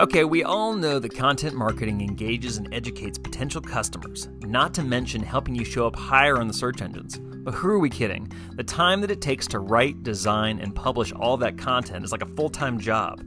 [0.00, 5.22] Okay, we all know that content marketing engages and educates potential customers, not to mention
[5.22, 7.18] helping you show up higher on the search engines.
[7.18, 8.32] But who are we kidding?
[8.54, 12.22] The time that it takes to write, design, and publish all that content is like
[12.22, 13.22] a full time job.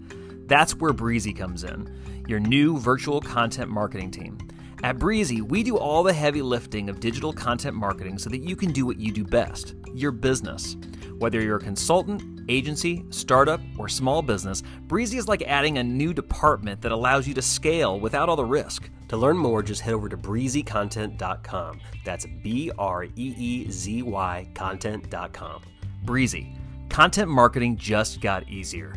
[0.47, 1.87] That's where Breezy comes in,
[2.27, 4.39] your new virtual content marketing team.
[4.83, 8.55] At Breezy, we do all the heavy lifting of digital content marketing so that you
[8.55, 10.75] can do what you do best your business.
[11.19, 16.13] Whether you're a consultant, agency, startup, or small business, Breezy is like adding a new
[16.13, 18.89] department that allows you to scale without all the risk.
[19.09, 21.79] To learn more, just head over to breezycontent.com.
[22.03, 25.61] That's B R E E Z Y content.com.
[26.03, 26.55] Breezy.
[26.89, 28.95] Content marketing just got easier.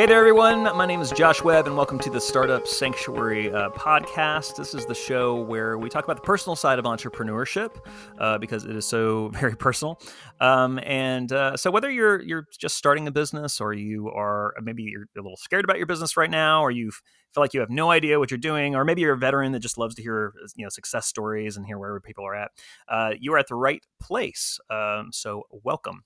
[0.00, 0.62] Hey there, everyone.
[0.62, 4.56] My name is Josh Webb, and welcome to the Startup Sanctuary uh, podcast.
[4.56, 7.76] This is the show where we talk about the personal side of entrepreneurship
[8.18, 10.00] uh, because it is so very personal.
[10.40, 14.84] Um, and uh, so, whether you're you're just starting a business, or you are maybe
[14.84, 16.90] you're a little scared about your business right now, or you
[17.34, 19.60] feel like you have no idea what you're doing, or maybe you're a veteran that
[19.60, 22.52] just loves to hear you know success stories and hear where people are at,
[22.88, 24.58] uh, you are at the right place.
[24.70, 26.04] Um, so, welcome.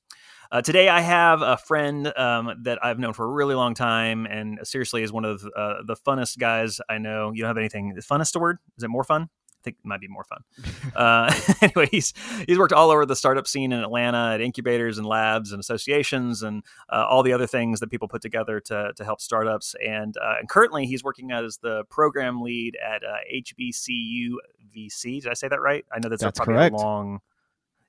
[0.55, 4.25] Uh, today, I have a friend um, that I've known for a really long time,
[4.25, 7.33] and seriously is one of uh, the funnest guys I know.
[7.35, 8.59] You don't have anything funnest a word?
[8.79, 9.23] Is it more fun?
[9.23, 10.45] I think it might be more fun.
[10.95, 12.15] uh, anyway, he's
[12.47, 16.45] he's worked all over the startup scene in Atlanta at incubators and labs and associations
[16.45, 19.75] and uh, all the other things that people put together to, to help startups.
[19.85, 25.21] And, uh, and currently, he's working as the program lead at HBCU uh, VC.
[25.21, 25.85] Did I say that right?
[25.93, 26.75] I know that's, that's probably correct.
[26.75, 27.23] a long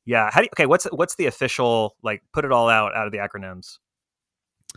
[0.06, 0.30] yeah.
[0.32, 0.66] How do you, okay?
[0.66, 2.22] What's what's the official like?
[2.34, 3.78] Put it all out out of the acronyms.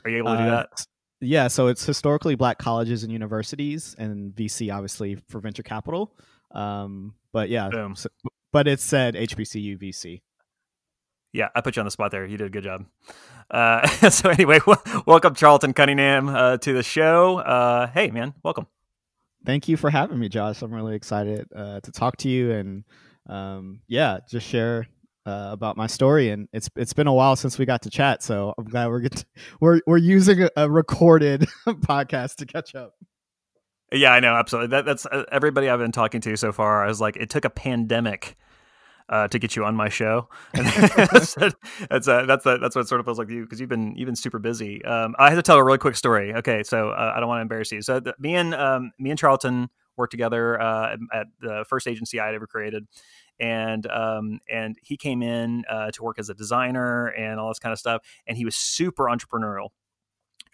[0.05, 0.87] Are you able to do Uh, that?
[1.21, 6.15] Yeah, so it's historically black colleges and universities, and VC obviously for venture capital.
[6.53, 7.97] Um, but yeah, Boom.
[7.97, 8.09] so-
[8.53, 10.23] but it said HBCU VC.
[11.33, 12.25] Yeah, I put you on the spot there.
[12.25, 12.87] You did a good job.
[13.51, 17.39] Uh, so anyway, w- welcome Charlton Cunningham uh, to the show.
[17.39, 18.67] Uh, hey, man, welcome.
[19.45, 20.63] Thank you for having me, Josh.
[20.63, 22.85] I'm really excited uh, to talk to you and
[23.29, 24.87] um, yeah, just share
[25.29, 26.31] uh, about my story.
[26.31, 29.01] And it's it's been a while since we got to chat, so I'm glad we're
[29.01, 29.25] get
[29.61, 32.95] we're we're using a, recorded podcast to catch up.
[33.93, 34.69] Yeah, I know, absolutely.
[34.69, 36.85] That, that's uh, everybody I've been talking to so far.
[36.85, 38.37] I was like, it took a pandemic
[39.09, 40.29] uh, to get you on my show.
[40.53, 43.61] That's that's uh, that's uh, that's what it sort of feels like to you because
[43.61, 44.85] you've been you've been super busy.
[44.85, 46.35] Um, I had to tell a really quick story.
[46.35, 47.81] Okay, so uh, I don't want to embarrass you.
[47.81, 52.27] So me and um, me and Charlton worked together uh, at the first agency I
[52.27, 52.87] had ever created.
[53.41, 57.59] And um, and he came in uh, to work as a designer and all this
[57.59, 59.69] kind of stuff, and he was super entrepreneurial.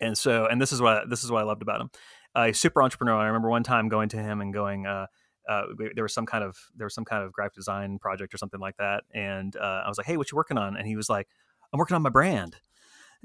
[0.01, 1.91] And so, and this is what this is what I loved about him.
[2.35, 3.19] Uh, super entrepreneurial.
[3.19, 5.07] I remember one time going to him and going, uh,
[5.49, 5.63] uh,
[5.95, 8.61] there was some kind of there was some kind of graphic design project or something
[8.61, 11.09] like that, and uh, I was like, "Hey, what you working on?" And he was
[11.09, 11.29] like,
[11.73, 12.57] "I'm working on my brand."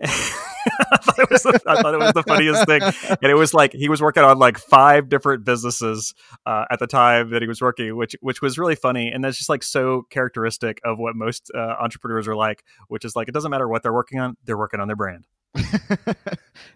[0.92, 3.54] I, thought it was the, I thought it was the funniest thing, and it was
[3.54, 6.14] like he was working on like five different businesses
[6.46, 9.38] uh, at the time that he was working, which which was really funny, and that's
[9.38, 13.34] just like so characteristic of what most uh, entrepreneurs are like, which is like it
[13.34, 15.26] doesn't matter what they're working on, they're working on their brand.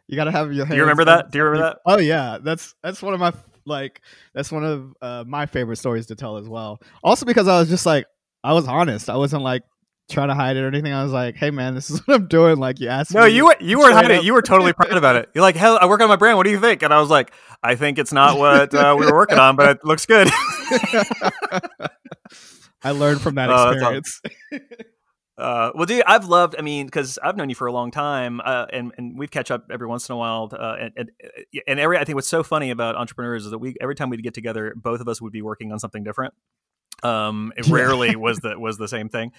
[0.07, 0.65] you got to have your.
[0.65, 1.31] Do you remember that?
[1.31, 1.79] Do you remember that?
[1.85, 3.33] Oh yeah, that's that's one of my
[3.65, 4.01] like
[4.33, 6.79] that's one of uh, my favorite stories to tell as well.
[7.03, 8.05] Also because I was just like
[8.43, 9.09] I was honest.
[9.09, 9.63] I wasn't like
[10.09, 10.93] trying to hide it or anything.
[10.93, 12.57] I was like, hey man, this is what I'm doing.
[12.57, 13.19] Like you asked me.
[13.19, 13.33] No, me.
[13.33, 14.17] you were- you weren't hiding it.
[14.19, 14.23] up.
[14.23, 15.29] You were totally proud about it.
[15.33, 16.37] You're like, hell, I work on my brand.
[16.37, 16.83] What do you think?
[16.83, 17.31] And I was like,
[17.63, 20.29] I think it's not what uh, we were working on, but it looks good.
[22.83, 23.77] I learned from that awesome.
[23.77, 24.21] experience.
[25.37, 26.55] Uh, well, dude, I've loved.
[26.59, 29.49] I mean, because I've known you for a long time, uh, and and we've catch
[29.49, 30.49] up every once in a while.
[30.53, 31.11] Uh, and, and
[31.65, 34.21] and every I think what's so funny about entrepreneurs is that we every time we'd
[34.21, 36.33] get together, both of us would be working on something different.
[37.03, 39.31] Um, it rarely was the was the same thing,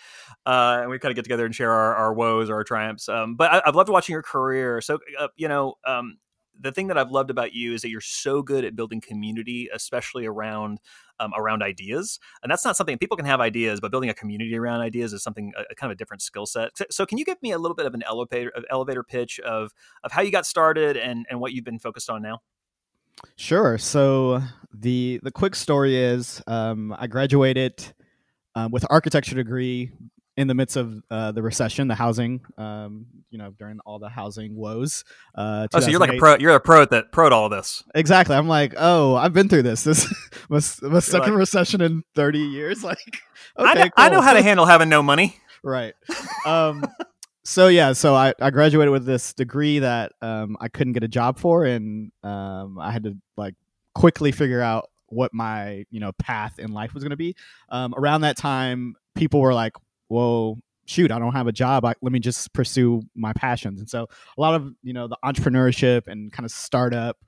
[0.47, 3.09] uh, and we kind of get together and share our, our woes or our triumphs.
[3.09, 4.81] Um, but I, I've loved watching your career.
[4.81, 6.19] So uh, you know, um,
[6.59, 9.69] the thing that I've loved about you is that you're so good at building community,
[9.73, 10.81] especially around
[11.21, 12.19] um, around ideas.
[12.43, 15.23] And that's not something people can have ideas, but building a community around ideas is
[15.23, 16.77] something a, a kind of a different skill set.
[16.77, 19.39] So, so can you give me a little bit of an elevator of elevator pitch
[19.41, 19.73] of
[20.03, 22.41] of how you got started and and what you've been focused on now?
[23.37, 23.79] Sure.
[23.79, 27.85] So the the quick story is um, I graduated
[28.55, 29.93] um, with architecture degree
[30.37, 34.09] in the midst of uh, the recession, the housing, um, you know, during all the
[34.09, 35.05] housing woes.
[35.35, 36.37] Uh, Oh, so you're like a pro.
[36.39, 37.85] You're a pro at that pro at all this.
[37.95, 38.35] Exactly.
[38.35, 39.85] I'm like, oh, I've been through this.
[39.85, 40.13] This
[40.49, 42.85] was my second like- recession in 30 years.
[43.57, 45.37] Like, okay, I, know, I know how to handle having no money.
[45.63, 45.95] right.
[46.45, 46.85] Um,
[47.45, 51.09] so yeah, so I, I graduated with this degree that um, I couldn't get a
[51.09, 53.55] job for, and um, I had to like
[53.95, 57.37] quickly figure out what my you know path in life was going to be.
[57.69, 59.75] Um, around that time, people were like,
[60.09, 61.85] "Whoa, shoot, I don't have a job.
[61.85, 63.81] I, let me just pursue my passions.
[63.81, 64.07] And so
[64.37, 67.19] a lot of you know the entrepreneurship and kind of startup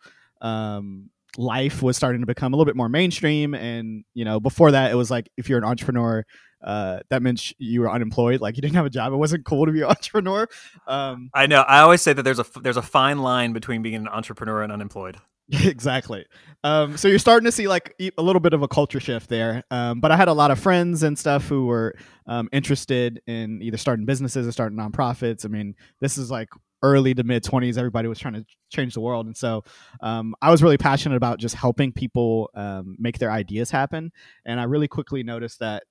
[0.41, 3.55] um, life was starting to become a little bit more mainstream.
[3.55, 6.25] And you know before that, it was like if you're an entrepreneur,
[6.67, 9.13] uh, that meant you were unemployed, like you didn't have a job.
[9.13, 10.49] It wasn't cool to be an entrepreneur.
[10.87, 11.61] Um, I know.
[11.63, 14.73] I always say that there's a there's a fine line between being an entrepreneur and
[14.73, 15.17] unemployed.
[15.65, 16.27] exactly.
[16.65, 19.63] Um, so you're starting to see like a little bit of a culture shift there.
[19.71, 21.95] Um, but I had a lot of friends and stuff who were
[22.27, 25.45] um, interested in either starting businesses or starting nonprofits.
[25.45, 26.49] I mean, this is like
[26.83, 27.79] early to mid 20s.
[27.79, 29.63] Everybody was trying to change the world, and so
[30.01, 34.11] um, I was really passionate about just helping people um, make their ideas happen.
[34.45, 35.85] And I really quickly noticed that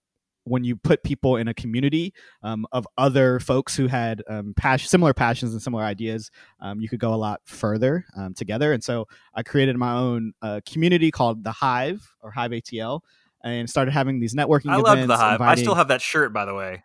[0.45, 2.13] when you put people in a community
[2.43, 6.31] um, of other folks who had um, pas- similar passions and similar ideas,
[6.61, 8.71] um, you could go a lot further um, together.
[8.71, 13.01] And so I created my own uh, community called the Hive or Hive ATL,
[13.43, 14.71] and started having these networking.
[14.71, 15.41] I love the Hive.
[15.41, 16.83] I still have that shirt, by the way.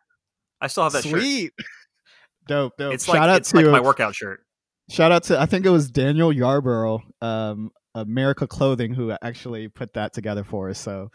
[0.60, 1.52] I still have that Sweet.
[1.58, 1.66] shirt.
[2.46, 2.94] dope, dope.
[2.94, 4.40] It's Shout like, out it's to like my workout shirt.
[4.88, 9.92] Shout out to I think it was Daniel Yarborough, um, America Clothing, who actually put
[9.94, 10.78] that together for us.
[10.78, 11.10] So.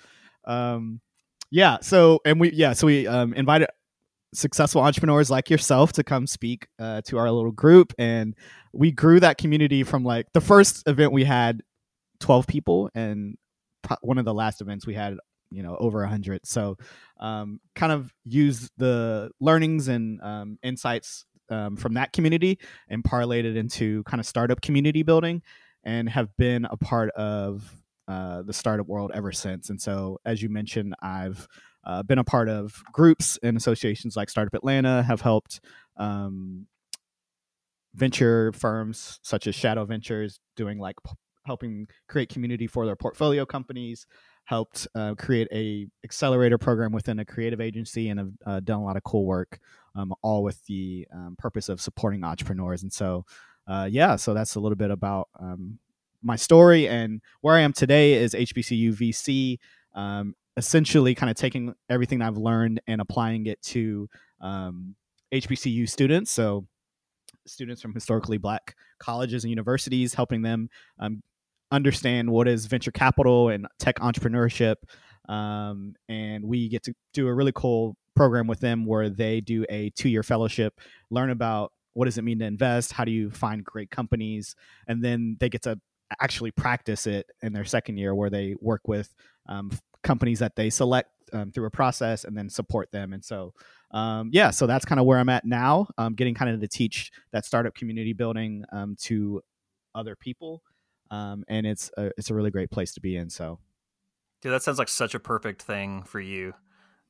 [0.47, 1.01] Um,
[1.49, 1.77] yeah.
[1.81, 3.69] So and we yeah so we um, invited
[4.33, 8.35] successful entrepreneurs like yourself to come speak uh, to our little group, and
[8.73, 11.61] we grew that community from like the first event we had
[12.19, 13.37] twelve people, and
[14.01, 15.17] one of the last events we had
[15.51, 16.45] you know over a hundred.
[16.45, 16.77] So
[17.19, 22.59] um, kind of use the learnings and um, insights um, from that community
[22.89, 25.41] and parlayed it into kind of startup community building
[25.83, 27.71] and have been a part of
[28.07, 29.69] uh, the startup world ever since.
[29.69, 31.47] And so, as you mentioned, I've
[31.85, 35.61] uh, been a part of groups and associations like Startup Atlanta, have helped
[35.97, 36.67] um,
[37.93, 41.13] venture firms such as Shadow Ventures doing like p-
[41.45, 44.05] helping create community for their portfolio companies.
[44.47, 48.83] Helped uh, create a accelerator program within a creative agency and have uh, done a
[48.83, 49.57] lot of cool work,
[49.95, 52.83] um, all with the um, purpose of supporting entrepreneurs.
[52.83, 53.25] And so,
[53.67, 55.79] uh, yeah, so that's a little bit about um,
[56.25, 59.59] my story and where I am today is HBCU VC.
[59.93, 64.09] Um, essentially, kind of taking everything I've learned and applying it to
[64.41, 64.95] um,
[65.31, 66.31] HBCU students.
[66.31, 66.65] So,
[67.45, 70.69] students from historically black colleges and universities, helping them
[70.99, 71.21] um,
[71.71, 74.75] understand what is venture capital and tech entrepreneurship.
[75.29, 79.65] Um, and we get to do a really cool program with them where they do
[79.69, 80.79] a two year fellowship,
[81.11, 84.55] learn about what does it mean to invest, how do you find great companies,
[84.87, 85.79] and then they get to
[86.21, 89.13] actually practice it in their second year where they work with
[89.47, 89.71] um,
[90.03, 93.13] companies that they select um, through a process and then support them.
[93.13, 93.53] And so
[93.91, 96.67] um, yeah so that's kind of where i'm at now um, getting kind of to
[96.67, 99.41] teach that startup community building um, to
[99.93, 100.61] other people.
[101.11, 103.59] Um, and it's a, it's a really great place to be in so.
[104.41, 106.53] Dude that sounds like such a perfect thing for you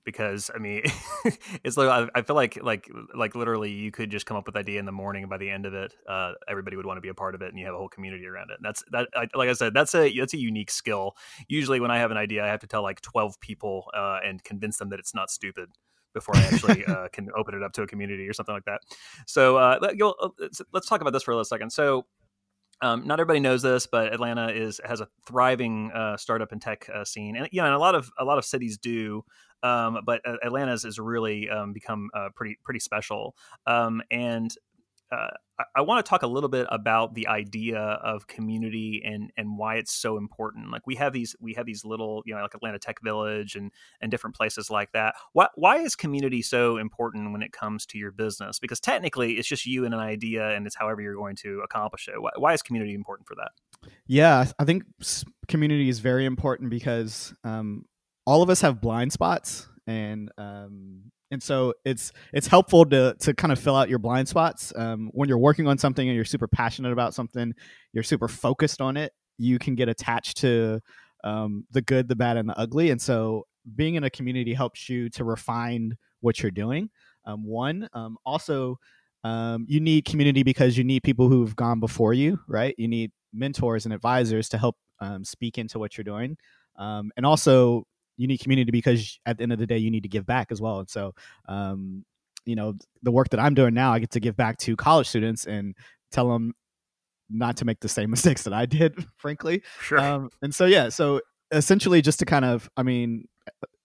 [0.05, 0.83] because I mean,
[1.63, 4.79] it's like I feel like like like literally you could just come up with idea
[4.79, 7.09] in the morning, and by the end of it, uh, everybody would want to be
[7.09, 8.57] a part of it, and you have a whole community around it.
[8.57, 9.09] And that's that.
[9.13, 11.15] I, like I said, that's a that's a unique skill.
[11.47, 14.43] Usually, when I have an idea, I have to tell like twelve people uh, and
[14.43, 15.69] convince them that it's not stupid
[16.13, 18.81] before I actually uh, can open it up to a community or something like that.
[19.27, 20.29] So uh, let, uh,
[20.71, 21.71] let's talk about this for a little second.
[21.71, 22.05] So
[22.81, 26.87] um, not everybody knows this, but Atlanta is has a thriving uh, startup and tech
[26.93, 29.23] uh, scene, and you know, and a lot of a lot of cities do.
[29.63, 33.35] Um, but Atlanta's has really um, become uh, pretty pretty special.
[33.65, 34.53] Um, and
[35.11, 39.31] uh, I, I want to talk a little bit about the idea of community and
[39.37, 40.71] and why it's so important.
[40.71, 43.71] Like we have these we have these little you know like Atlanta Tech Village and
[44.01, 45.15] and different places like that.
[45.33, 48.59] Why why is community so important when it comes to your business?
[48.59, 52.07] Because technically it's just you and an idea, and it's however you're going to accomplish
[52.07, 52.21] it.
[52.21, 53.51] Why, why is community important for that?
[54.07, 54.83] Yeah, I think
[55.47, 57.85] community is very important because um,
[58.25, 63.33] all of us have blind spots and um, and so it's it's helpful to to
[63.33, 64.71] kind of fill out your blind spots.
[64.73, 67.53] Um, when you're working on something and you're super passionate about something
[67.91, 70.79] you're super focused on it you can get attached to
[71.25, 72.89] um, the good the bad and the ugly.
[72.89, 76.89] And so being in a community helps you to refine what you're doing
[77.25, 77.89] um, one.
[77.93, 78.77] Um, also
[79.25, 82.75] um, you need community because you need people who've gone before you right?
[82.77, 86.37] You need mentors and advisors to help um, speak into what you're doing.
[86.77, 87.85] And also
[88.17, 90.51] you need community because at the end of the day you need to give back
[90.51, 90.79] as well.
[90.79, 91.13] And so
[91.47, 92.05] um,
[92.45, 95.07] you know the work that i'm doing now i get to give back to college
[95.07, 95.75] students and
[96.11, 96.53] tell them
[97.29, 99.61] not to make the same mistakes that i did frankly.
[99.81, 99.99] Sure.
[99.99, 103.27] Um, and so yeah so essentially just to kind of i mean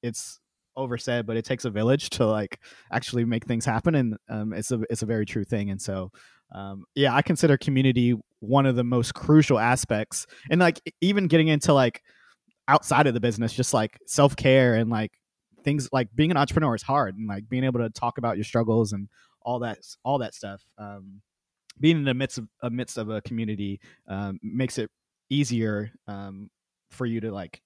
[0.02, 0.38] it's
[0.76, 2.60] oversaid but it takes a village to like
[2.92, 3.94] actually make things happen.
[3.94, 5.70] And um, it's a it's a very true thing.
[5.70, 6.10] And so
[6.52, 10.26] um, yeah i consider community one of the most crucial aspects.
[10.50, 12.02] And like even getting into like
[12.70, 15.10] outside of the business, just like self care and like
[15.64, 18.44] things like being an entrepreneur is hard and like being able to talk about your
[18.44, 19.08] struggles and
[19.42, 21.20] all that all that stuff um,
[21.78, 24.90] being in the midst of amidst of a community um, makes it
[25.28, 26.48] easier um,
[26.90, 27.60] for you to like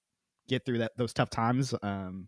[0.49, 2.27] get through that those tough times um,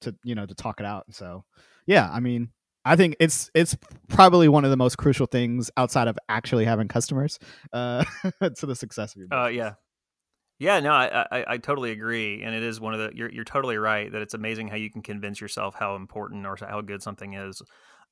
[0.00, 1.44] to you know to talk it out so
[1.86, 2.50] yeah i mean
[2.86, 3.76] I think it's it's
[4.08, 7.40] probably one of the most crucial things outside of actually having customers
[7.72, 8.04] uh,
[8.54, 9.44] to the success of your business.
[9.44, 9.72] Uh, yeah,
[10.58, 13.10] yeah, no, I, I, I totally agree, and it is one of the.
[13.14, 16.56] You're you're totally right that it's amazing how you can convince yourself how important or
[16.58, 17.62] how good something is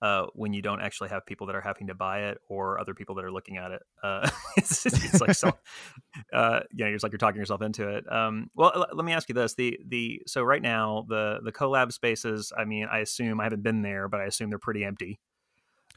[0.03, 2.93] uh, when you don't actually have people that are having to buy it or other
[2.93, 3.83] people that are looking at it.
[4.03, 5.53] Uh, it's, it's, like so,
[6.35, 8.05] uh, you know, it's like you're talking yourself into it.
[8.13, 11.53] Um, well, l- let me ask you this: the the so right now the the
[11.53, 12.53] collab spaces.
[12.57, 15.19] I mean, I assume I haven't been there, but I assume they're pretty empty.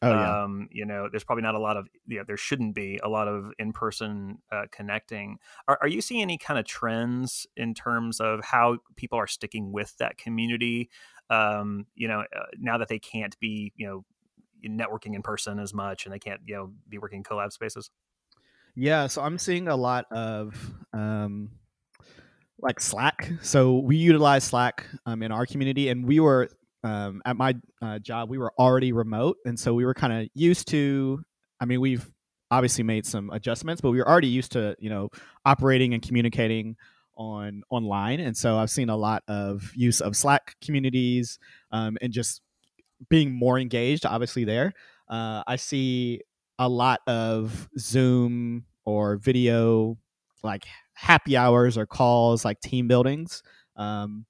[0.01, 0.43] Oh yeah.
[0.43, 3.27] Um, you know, there's probably not a lot of yeah, there shouldn't be a lot
[3.27, 5.39] of in person uh, connecting.
[5.67, 9.71] Are, are you seeing any kind of trends in terms of how people are sticking
[9.71, 10.89] with that community?
[11.29, 14.05] Um, you know, uh, now that they can't be you know
[14.67, 17.89] networking in person as much and they can't you know be working in collab spaces.
[18.75, 21.49] Yeah, so I'm seeing a lot of um,
[22.59, 23.31] like Slack.
[23.41, 26.49] So we utilize Slack um, in our community, and we were
[26.83, 30.29] um, at my uh, job, we were already remote, and so we were kind of
[30.33, 31.21] used to.
[31.59, 32.09] I mean, we've
[32.51, 35.09] obviously made some adjustments, but we were already used to you know
[35.45, 36.75] operating and communicating
[37.15, 41.39] on online, and so I've seen a lot of use of Slack communities
[41.71, 42.41] um, and just
[43.09, 44.05] being more engaged.
[44.05, 44.73] Obviously, there,
[45.09, 46.21] uh, I see
[46.59, 49.97] a lot of Zoom or video
[50.43, 53.43] like happy hours or calls like team buildings
[53.75, 54.25] um,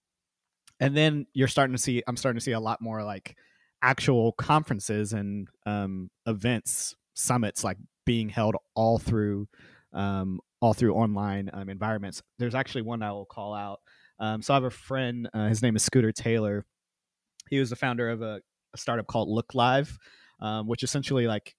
[0.80, 3.36] and then you're starting to see i'm starting to see a lot more like
[3.82, 9.48] actual conferences and um, events summits like being held all through
[9.94, 12.24] um, all through online um, environments.
[12.40, 13.80] There's actually one i will call out.
[14.20, 16.66] Um, so i have a friend uh, his name is scooter taylor.
[17.50, 18.42] He was the founder of a,
[18.74, 19.98] a startup called look live
[20.40, 21.56] um, which essentially like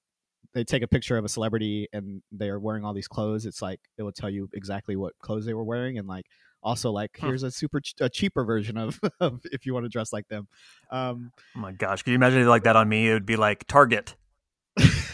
[0.55, 3.47] they take a picture of a celebrity and they're wearing all these clothes.
[3.47, 6.27] It's like it will tell you exactly what clothes they were wearing and like
[6.69, 7.29] also like huh.
[7.29, 10.29] here's a super ch- a cheaper version of, of if you want to dress like
[10.29, 10.47] them
[10.91, 13.37] um oh my gosh can you imagine it like that on me it would be
[13.37, 14.15] like target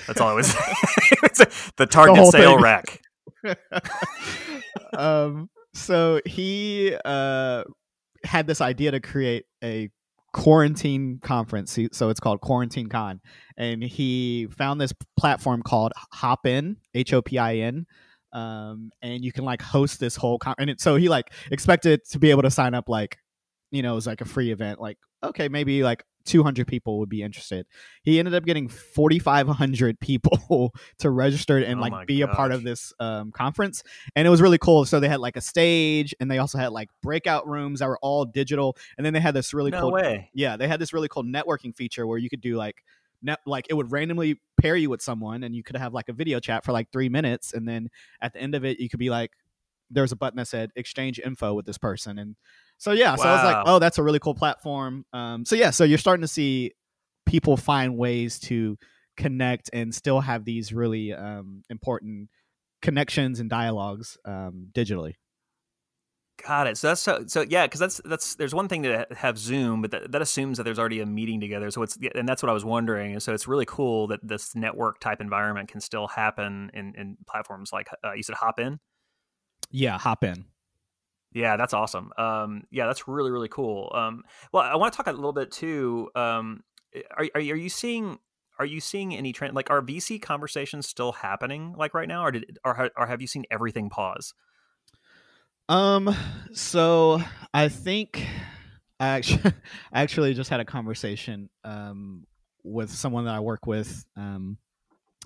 [0.07, 0.53] that's all it was
[1.77, 2.63] the target the sale thing.
[2.63, 3.01] rack
[4.97, 7.63] um so he uh
[8.25, 9.91] had this idea to create a
[10.33, 13.21] quarantine conference so it's called quarantine con
[13.57, 17.87] and he found this platform called hopin h-o-p-i-n
[18.35, 22.05] um, and you can like host this whole con- and it, so he like expected
[22.11, 23.19] to be able to sign up like
[23.71, 27.09] you know it was like a free event like okay maybe like 200 people would
[27.09, 27.67] be interested
[28.03, 32.33] he ended up getting 4500 people to register and oh like be gosh.
[32.33, 33.83] a part of this um, conference
[34.17, 36.73] and it was really cool so they had like a stage and they also had
[36.73, 39.93] like breakout rooms that were all digital and then they had this really no cool
[39.93, 40.31] way.
[40.35, 42.83] yeah they had this really cool networking feature where you could do like
[43.25, 46.13] net, like it would randomly pair you with someone and you could have like a
[46.13, 47.89] video chat for like three minutes and then
[48.21, 49.33] at the end of it you could be like
[49.91, 52.19] there was a button that said exchange info with this person.
[52.19, 52.37] And
[52.79, 53.17] so yeah wow.
[53.17, 55.05] so i was like oh that's a really cool platform.
[55.13, 56.73] Um, so yeah so you're starting to see
[57.27, 58.77] people find ways to
[59.17, 62.29] connect and still have these really um, important
[62.83, 65.15] connections and dialogues um, digitally
[66.43, 66.77] Got it.
[66.77, 69.93] So that's so, so yeah, because that's that's there's one thing to have Zoom, but
[69.93, 71.71] that, that assumes that there's already a meeting together.
[71.71, 73.13] So it's and that's what I was wondering.
[73.13, 77.17] And so it's really cool that this network type environment can still happen in in
[77.29, 78.81] platforms like uh, you said Hopin.
[79.71, 80.47] Yeah, Hopin.
[81.33, 82.13] Yeah, that's awesome.
[82.19, 83.93] Um, yeah, that's really really cool.
[83.95, 86.11] Um, well, I want to talk a little bit too.
[86.17, 86.65] Um,
[87.17, 88.19] are, are are you seeing
[88.59, 92.33] are you seeing any trend like are VC conversations still happening like right now, or
[92.33, 94.35] did or, or have you seen everything pause?
[95.69, 96.15] Um,
[96.53, 97.21] so
[97.53, 98.27] I think
[99.01, 99.43] I actually
[99.93, 102.25] I actually just had a conversation um
[102.63, 104.59] with someone that I work with um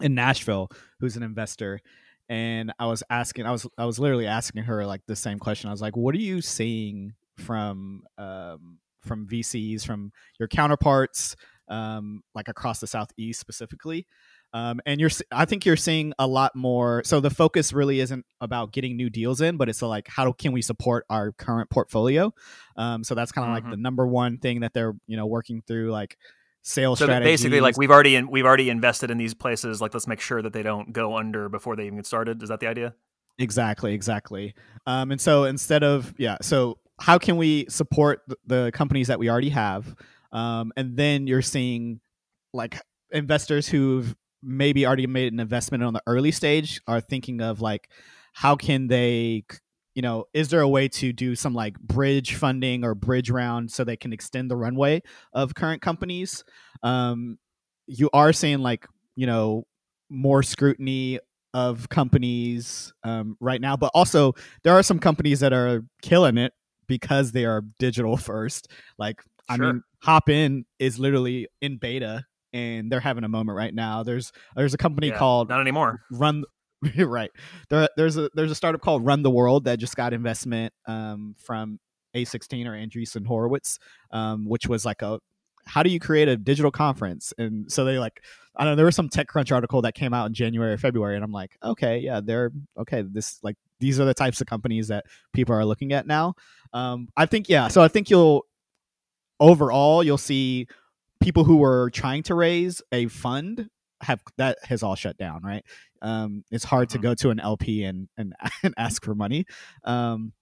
[0.01, 1.81] in Nashville who's an investor
[2.29, 5.69] and I was asking I was I was literally asking her like the same question.
[5.69, 11.37] I was like, "What are you seeing from um from VCs from your counterparts
[11.69, 14.07] um like across the southeast specifically?"
[14.53, 17.03] Um, and you're, I think you're seeing a lot more.
[17.05, 20.53] So the focus really isn't about getting new deals in, but it's like how can
[20.53, 22.33] we support our current portfolio?
[22.77, 23.67] Um, so that's kind of mm-hmm.
[23.67, 26.17] like the number one thing that they're you know working through, like
[26.63, 27.25] sales strategy.
[27.25, 30.21] so basically like we've already in, we've already invested in these places like let's make
[30.21, 32.95] sure that they don't go under before they even get started is that the idea
[33.39, 34.55] exactly exactly
[34.87, 39.31] um, and so instead of yeah so how can we support the companies that we
[39.31, 39.95] already have
[40.33, 42.01] um, and then you're seeing
[42.53, 42.79] like
[43.13, 47.89] investors who've maybe already made an investment on the early stage are thinking of like
[48.35, 49.45] how can they
[49.99, 53.69] you know, is there a way to do some like bridge funding or bridge round
[53.69, 55.03] so they can extend the runway
[55.33, 56.45] of current companies?
[56.85, 57.37] Um,
[57.89, 59.67] you are seeing like, you know,
[60.09, 61.19] more scrutiny
[61.53, 66.53] of companies um, right now, but also there are some companies that are killing it
[66.87, 68.69] because they are digital first.
[68.99, 69.67] Like, I Sure.
[69.73, 74.03] mean, Hopin is literally in beta and they're having a moment right now.
[74.03, 76.01] There's there's a company Yeah, called not anymore.
[76.11, 76.45] Run.
[76.97, 77.31] right
[77.71, 81.35] there, there's a there's a startup called Run the World that just got investment um,
[81.37, 81.81] from
[82.15, 83.81] A16 or Andreessen Horowitz,
[84.13, 85.19] um, which was like a
[85.67, 87.33] how do you create a digital conference?
[87.37, 88.23] And so they like
[88.57, 88.77] I don't know.
[88.77, 91.57] There was some TechCrunch article that came out in January or February, and I'm like,
[91.63, 93.03] okay, yeah, they're okay.
[93.03, 96.35] This like these are the types of companies that people are looking at now.
[96.73, 97.69] Um, I think yeah.
[97.69, 98.47] So I think you'll
[99.41, 100.67] overall you'll see
[101.21, 103.69] people who were trying to raise a fund
[104.01, 105.65] have that has all shut down, right?
[106.03, 107.03] Um, it's hard to Mhm.
[107.03, 109.45] go to an LP and and, and ask for money.
[109.85, 110.33] Um,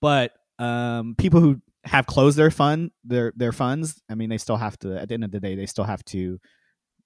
[0.00, 4.56] but um, people who have closed their fund their their funds, I mean, they still
[4.56, 4.96] have to.
[5.00, 6.38] At the end of the day, they still have to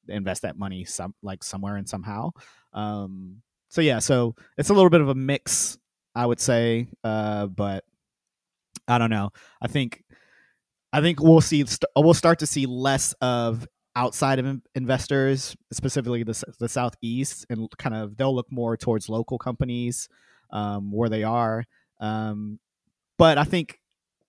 [0.08, 2.30] invest that money some like somewhere and somehow.
[2.72, 5.78] Um, so yeah, so it's a little bit of a mix,
[6.14, 6.88] I would say.
[7.02, 7.84] Uh, but
[8.86, 9.30] I don't know.
[9.60, 10.02] I think
[10.92, 11.64] I think we'll see
[11.96, 17.68] we'll start to see less of outside of in- investors, specifically the the southeast, and
[17.78, 20.08] kind of they'll look more towards local companies
[20.50, 21.64] um, where they are.
[22.00, 22.58] Um,
[23.18, 23.80] but I think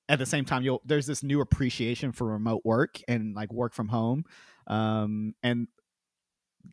[0.09, 3.73] at the same time, you'll there's this new appreciation for remote work and like work
[3.73, 4.25] from home,
[4.67, 5.67] um, and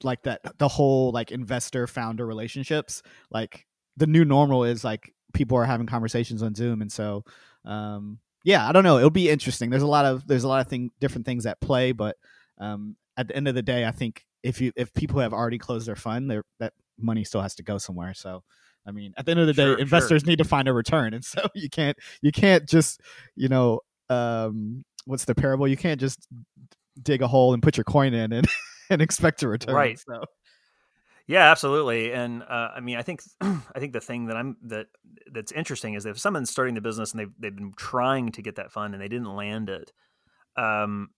[0.02, 3.02] like that the whole like investor founder relationships.
[3.31, 3.66] Like
[3.97, 7.25] the new normal is like people are having conversations on Zoom, and so
[7.64, 8.97] um, yeah, I don't know.
[8.97, 9.71] It'll be interesting.
[9.71, 12.17] There's a lot of there's a lot of thing different things at play, but
[12.59, 15.59] um, at the end of the day, I think if you if people have already
[15.59, 18.15] closed their fund, their that money still has to go somewhere.
[18.15, 18.45] So,
[18.87, 19.79] I mean, at the end of the day, sure.
[19.79, 23.00] investors need to find a return, and so you can't you can't just
[23.35, 25.67] you know um, what's the parable?
[25.67, 26.29] You can't just
[27.03, 28.47] dig a hole and put your coin in and
[28.91, 29.75] and expect a return.
[29.75, 29.99] Right.
[29.99, 30.23] So
[31.27, 32.12] Yeah, absolutely.
[32.12, 34.87] And uh, I mean, I think I think the thing that I'm that
[35.33, 38.57] that's interesting is if someone's starting the business and they've they've been trying to get
[38.57, 39.93] that fund and they didn't land it,
[40.57, 41.11] um,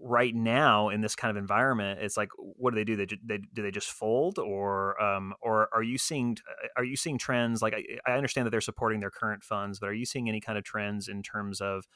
[0.00, 2.96] right now in this kind of environment, it's like, what do they do?
[2.96, 6.36] They, they do they just fold, or um, or are you seeing
[6.76, 7.62] are you seeing trends?
[7.62, 10.40] Like I, I understand that they're supporting their current funds, but are you seeing any
[10.40, 11.86] kind of trends in terms of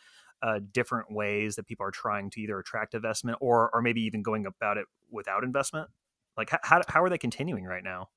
[0.43, 4.23] uh, different ways that people are trying to either attract investment or or maybe even
[4.23, 5.91] going about it without investment?
[6.37, 8.09] Like how how, are they continuing right now?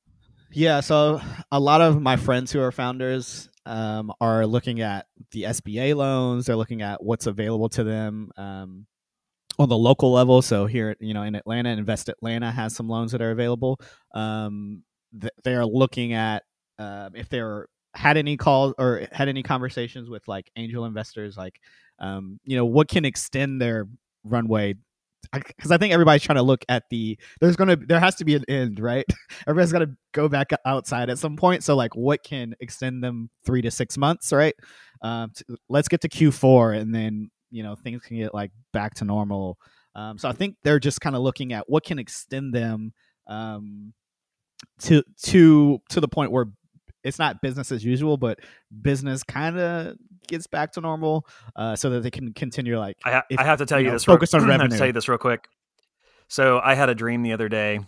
[0.52, 5.44] Yeah, so a lot of my friends who are founders um, are looking at the
[5.44, 6.46] SBA loans.
[6.46, 8.88] They're looking at what's available to them um,
[9.60, 10.42] on the local level.
[10.42, 13.80] So here, you know, in Atlanta, Invest Atlanta has some loans that are available.
[14.14, 14.84] Um,
[15.20, 16.44] th- they are looking at
[16.80, 21.60] uh, if they're had any calls or had any conversations with like angel investors, like
[22.00, 23.88] um, you know, what can extend their
[24.24, 24.76] runway.
[25.34, 28.36] Because I think everybody's trying to look at the there's gonna there has to be
[28.36, 29.06] an end, right?
[29.48, 31.64] everybody's got to go back outside at some point.
[31.64, 34.56] So like, what can extend them three to six months, right?
[35.02, 38.94] Um, t- let's get to Q4, and then you know things can get like back
[38.96, 39.58] to normal.
[39.96, 42.94] Um, so I think they're just kind of looking at what can extend them
[43.28, 43.94] um,
[44.82, 46.46] to to to the point where
[47.08, 48.40] it's not business as usual, but
[48.82, 49.96] business kind of
[50.28, 53.44] gets back to normal, uh, so that they can continue like I, ha- if, I
[53.44, 54.06] have to tell you you, know, this.
[54.06, 54.78] focus on real, I have to revenue.
[54.78, 55.48] tell you this real quick.
[56.28, 57.80] So I had a dream the other day.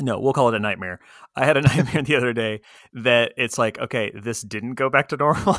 [0.00, 1.00] No, we'll call it a nightmare.
[1.36, 2.60] I had a nightmare the other day
[2.94, 5.56] that it's like, okay, this didn't go back to normal,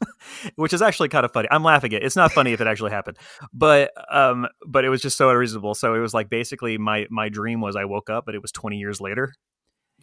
[0.56, 1.48] which is actually kind of funny.
[1.50, 2.06] I'm laughing at it.
[2.06, 3.18] It's not funny if it actually happened,
[3.52, 5.74] but um, but it was just so unreasonable.
[5.74, 8.52] So it was like basically my my dream was I woke up, but it was
[8.52, 9.34] 20 years later,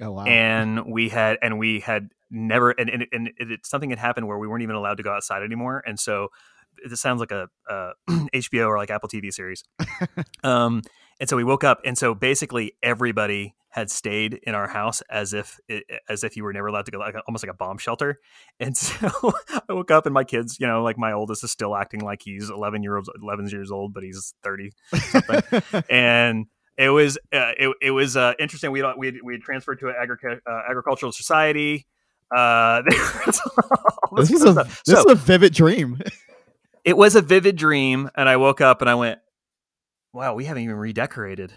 [0.01, 3.89] oh wow, and we had and we had never and and, and it, it, something
[3.89, 5.83] had happened where we weren't even allowed to go outside anymore.
[5.85, 6.29] And so
[6.87, 9.63] this sounds like a, a hbo or like apple tv series.
[10.43, 10.81] Um
[11.19, 15.33] and so we woke up and so basically everybody had stayed in our house as
[15.33, 17.77] if it, as if you were never allowed to go like almost like a bomb
[17.77, 18.19] shelter.
[18.59, 19.33] And so
[19.69, 22.21] i woke up and my kids you know like my oldest is still acting like
[22.23, 25.83] he's 11 years 11 years old but he's 30 something.
[25.89, 26.45] And
[26.77, 28.71] it was uh, it, it was uh, interesting.
[28.71, 31.87] We we had, we had transferred to an agric- uh, agricultural society.
[32.35, 33.41] Uh, this
[34.15, 34.83] this is a stuff.
[34.85, 36.01] this So, is a vivid dream.
[36.85, 39.19] it was a vivid dream, and I woke up and I went,
[40.13, 41.53] "Wow, we haven't even redecorated."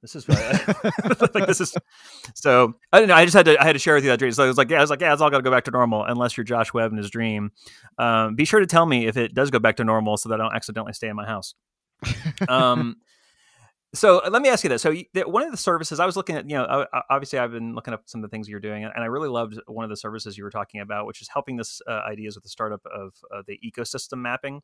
[0.00, 0.28] This is
[1.34, 1.74] like this is
[2.34, 2.74] so.
[2.92, 3.14] I don't know.
[3.14, 4.32] I just had to I had to share with you that dream.
[4.32, 5.62] So I was like, yeah, I was like, yeah, it's all got to go back
[5.64, 7.52] to normal unless you're Josh Webb in his dream.
[7.98, 10.40] Um, be sure to tell me if it does go back to normal so that
[10.40, 11.54] I don't accidentally stay in my house.
[12.48, 12.96] Um,
[13.94, 14.82] so let me ask you this.
[14.82, 14.94] So
[15.26, 18.04] one of the services I was looking at, you know, obviously I've been looking up
[18.06, 20.44] some of the things you're doing, and I really loved one of the services you
[20.44, 23.58] were talking about, which is helping this uh, ideas with the startup of uh, the
[23.64, 24.62] ecosystem mapping.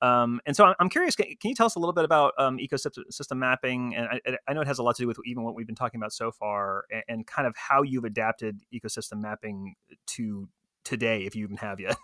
[0.00, 3.36] Um, and so I'm curious, can, you tell us a little bit about um, ecosystem
[3.36, 3.94] mapping?
[3.94, 5.76] And I, I, know it has a lot to do with even what we've been
[5.76, 9.74] talking about so far, and kind of how you've adapted ecosystem mapping
[10.06, 10.48] to
[10.84, 11.96] today, if you even have yet.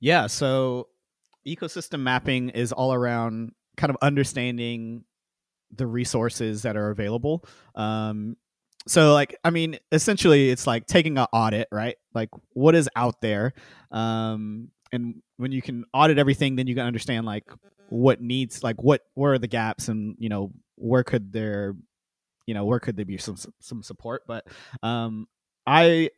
[0.00, 0.26] Yeah.
[0.26, 0.88] So
[1.46, 5.04] ecosystem mapping is all around kind of understanding
[5.76, 7.44] the resources that are available.
[7.74, 8.36] Um,
[8.86, 11.96] so like i mean essentially it's like taking an audit right?
[12.12, 13.54] Like what is out there?
[13.90, 17.44] Um and when you can audit everything then you can understand like
[17.88, 21.74] what needs like what where are the gaps and you know where could there
[22.46, 24.22] you know where could there be some some support?
[24.26, 24.46] But
[24.82, 25.26] um
[25.66, 26.10] i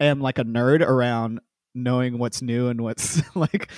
[0.00, 1.40] am like a nerd around
[1.74, 3.68] knowing what's new and what's like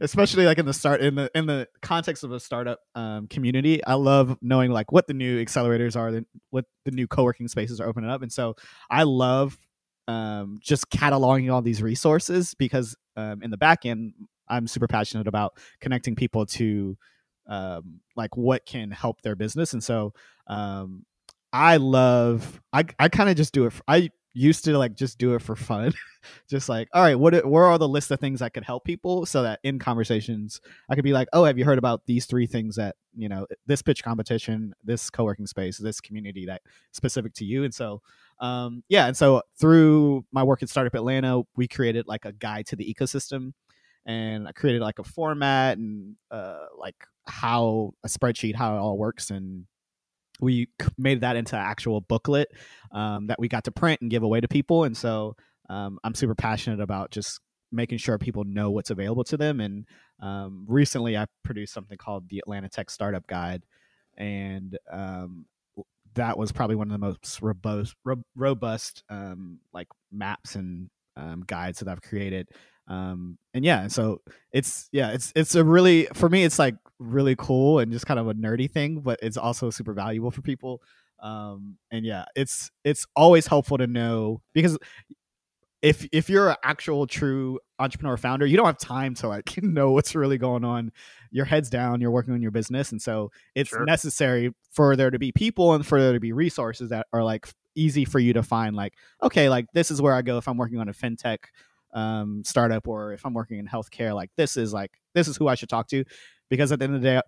[0.00, 3.84] especially like in the start in the in the context of a startup um, community
[3.84, 7.80] i love knowing like what the new accelerators are the, what the new co-working spaces
[7.80, 8.54] are opening up and so
[8.90, 9.58] i love
[10.08, 14.14] um, just cataloging all these resources because um, in the back end
[14.48, 16.96] i'm super passionate about connecting people to
[17.46, 20.14] um, like what can help their business and so
[20.46, 21.04] um,
[21.52, 25.18] i love i, I kind of just do it for, i used to like just
[25.18, 25.92] do it for fun.
[26.48, 29.26] Just like all right what where are the list of things that could help people?
[29.26, 32.46] So that in conversations i could be like oh have you heard about these three
[32.46, 37.44] things that you know this pitch competition this co-working space this community that specific to
[37.44, 37.64] you?
[37.64, 38.02] And so
[38.38, 42.66] um yeah and so through my work at startup atlanta we created like a guide
[42.66, 43.52] to the ecosystem
[44.06, 48.98] and i created like a format and uh like how a spreadsheet how it all
[48.98, 49.66] works and
[50.42, 52.48] we made that into an actual booklet
[52.90, 54.84] um, that we got to print and give away to people.
[54.84, 55.36] And so
[55.70, 59.60] um, I'm super passionate about just making sure people know what's available to them.
[59.60, 59.86] And
[60.20, 63.62] um, recently, I produced something called the Atlanta Tech Startup Guide,
[64.18, 65.46] and um,
[66.14, 71.44] that was probably one of the most robust, ro- robust um, like maps and um,
[71.46, 72.48] guides that I've created
[72.88, 74.20] um and yeah so
[74.52, 78.20] it's yeah it's it's a really for me it's like really cool and just kind
[78.20, 80.82] of a nerdy thing but it's also super valuable for people.
[81.20, 84.78] Um and yeah it's it's always helpful to know because
[85.80, 89.92] if if you're an actual true entrepreneur founder you don't have time to like know
[89.92, 90.92] what's really going on.
[91.30, 93.84] Your head's down you're working on your business and so it's sure.
[93.84, 97.48] necessary for there to be people and for there to be resources that are like
[97.74, 100.58] easy for you to find like okay like this is where i go if i'm
[100.58, 101.38] working on a fintech
[101.94, 105.48] um, startup or if I'm working in healthcare, like this is like this is who
[105.48, 106.04] I should talk to,
[106.52, 107.20] because at the end of the day,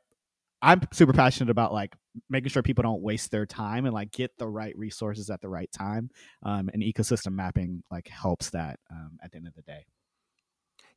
[0.61, 1.97] I'm super passionate about like
[2.29, 5.49] making sure people don't waste their time and like get the right resources at the
[5.49, 6.11] right time.
[6.43, 9.87] Um, and ecosystem mapping like helps that um, at the end of the day.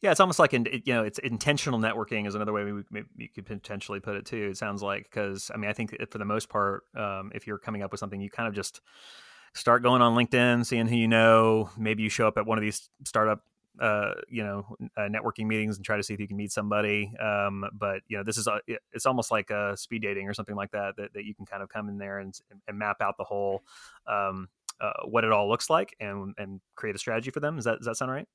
[0.02, 2.84] Yeah, it's almost like in, you know, it's intentional networking is another way we,
[3.18, 4.50] we could potentially put it too.
[4.52, 7.58] It sounds like because I mean, I think for the most part, um, if you're
[7.58, 8.82] coming up with something, you kind of just
[9.54, 11.70] start going on LinkedIn, seeing who you know.
[11.78, 13.40] Maybe you show up at one of these startup
[13.80, 14.66] uh, you know
[14.98, 17.12] uh, networking meetings and try to see if you can meet somebody.
[17.20, 18.60] Um, but you know, this is a,
[18.94, 21.64] it's almost like a speed dating or something like that, that that you can kind
[21.64, 22.38] of come in there and,
[22.68, 23.64] and map out the whole
[24.08, 27.56] um, uh, what it all looks like and and create a strategy for them.
[27.56, 28.28] Does that does that sound right?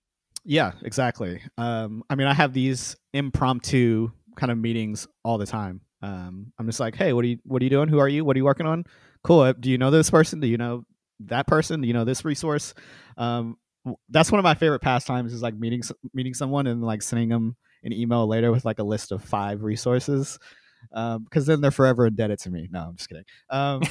[0.44, 1.40] Yeah, exactly.
[1.56, 5.82] Um, I mean, I have these impromptu kind of meetings all the time.
[6.02, 7.88] Um, I'm just like, hey, what are you what are you doing?
[7.88, 8.24] Who are you?
[8.24, 8.84] What are you working on?
[9.22, 9.52] Cool.
[9.52, 10.40] Do you know this person?
[10.40, 10.84] Do you know
[11.20, 11.80] that person?
[11.80, 12.74] Do you know this resource?
[13.16, 13.56] Um,
[14.08, 15.82] that's one of my favorite pastimes is like meeting
[16.14, 19.62] meeting someone and like sending them an email later with like a list of five
[19.62, 20.38] resources
[20.90, 22.68] because um, then they're forever indebted to me.
[22.70, 23.24] No, I'm just kidding.
[23.50, 23.82] Um,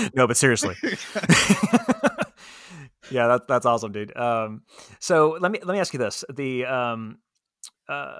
[0.14, 0.74] no, but seriously.
[3.10, 4.16] yeah, that's that's awesome, dude.
[4.16, 4.62] Um,
[4.98, 7.18] so let me let me ask you this: the um,
[7.88, 8.18] uh,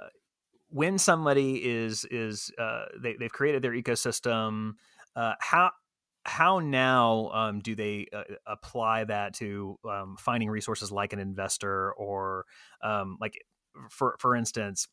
[0.69, 4.73] when somebody is is uh, they they've created their ecosystem,
[5.15, 5.71] uh, how
[6.25, 11.93] how now um, do they uh, apply that to um, finding resources like an investor
[11.93, 12.45] or
[12.83, 13.33] um, like
[13.89, 14.87] for for instance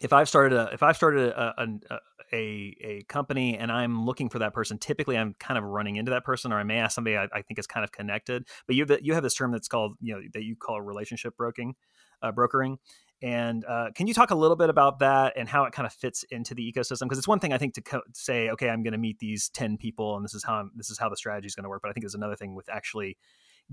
[0.00, 1.98] if I've started a if I've started a, a,
[2.32, 6.10] a, a company and I'm looking for that person, typically I'm kind of running into
[6.12, 8.46] that person, or I may ask somebody I, I think is kind of connected.
[8.66, 11.74] But you you have this term that's called you know that you call relationship broking,
[12.22, 12.78] uh, brokering,
[13.22, 15.92] and uh, can you talk a little bit about that and how it kind of
[15.92, 17.02] fits into the ecosystem?
[17.02, 19.48] Because it's one thing I think to co- say, okay, I'm going to meet these
[19.50, 21.68] ten people, and this is how I'm, this is how the strategy is going to
[21.68, 21.82] work.
[21.82, 23.16] But I think there's another thing with actually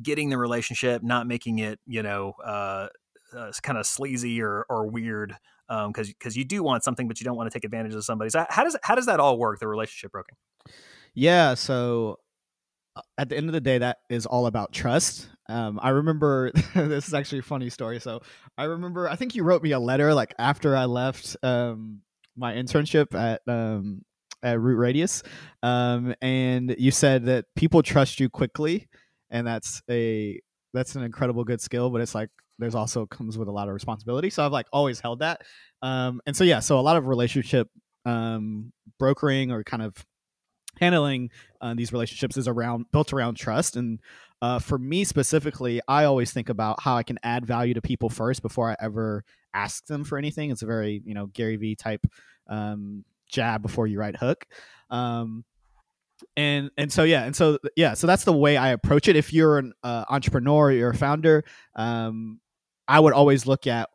[0.01, 2.87] getting the relationship, not making it, you know, uh,
[3.35, 5.35] uh, kind of sleazy or or weird,
[5.67, 8.03] because um, because you do want something, but you don't want to take advantage of
[8.03, 8.29] somebody.
[8.29, 9.59] So how does how does that all work?
[9.59, 10.35] The relationship broking.
[11.13, 11.55] Yeah.
[11.55, 12.19] So
[13.17, 15.29] at the end of the day, that is all about trust.
[15.49, 17.99] Um, I remember this is actually a funny story.
[17.99, 18.21] So
[18.57, 22.01] I remember I think you wrote me a letter like after I left um,
[22.35, 24.03] my internship at um,
[24.43, 25.23] at Root Radius,
[25.63, 28.87] um, and you said that people trust you quickly,
[29.29, 30.39] and that's a
[30.73, 31.89] that's an incredible good skill.
[31.89, 32.29] But it's like
[32.59, 34.29] there's also comes with a lot of responsibility.
[34.29, 35.41] So I've like always held that,
[35.81, 37.69] um, and so yeah, so a lot of relationship
[38.05, 39.93] um, brokering or kind of
[40.79, 41.29] handling
[41.61, 43.75] uh, these relationships is around built around trust.
[43.75, 43.99] And
[44.41, 48.07] uh, for me specifically i always think about how i can add value to people
[48.07, 49.23] first before i ever
[49.57, 50.51] ask them for anything.
[50.51, 52.05] It's a very you know gary vee type
[52.47, 54.45] um, jab before you right hook.
[54.89, 55.43] Um,
[56.35, 59.15] and and so yeah and so yeah so that's the way i approach it.
[59.15, 61.43] If you're an uh, entrepreneur you're a founder
[61.75, 62.39] um,
[62.87, 63.89] i would always look at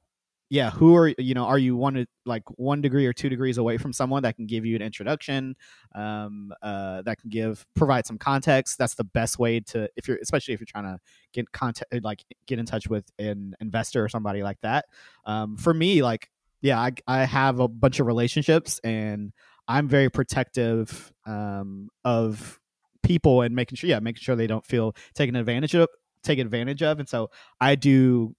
[0.52, 3.78] yeah, who are you know, are you one like one degree or two degrees away
[3.78, 5.56] from someone that can give you an introduction,
[5.94, 8.76] um, uh, that can give provide some context.
[8.76, 10.98] That's the best way to if you're especially if you're trying to
[11.32, 14.84] get contact like get in touch with an investor or somebody like that.
[15.24, 16.28] Um, for me, like
[16.60, 19.32] yeah, I I have a bunch of relationships and
[19.66, 22.60] I'm very protective um, of
[23.02, 25.88] people and making sure yeah making sure they don't feel taken advantage of
[26.22, 28.36] taken advantage of and so I do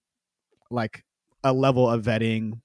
[0.70, 1.02] like
[1.44, 2.60] a level of vetting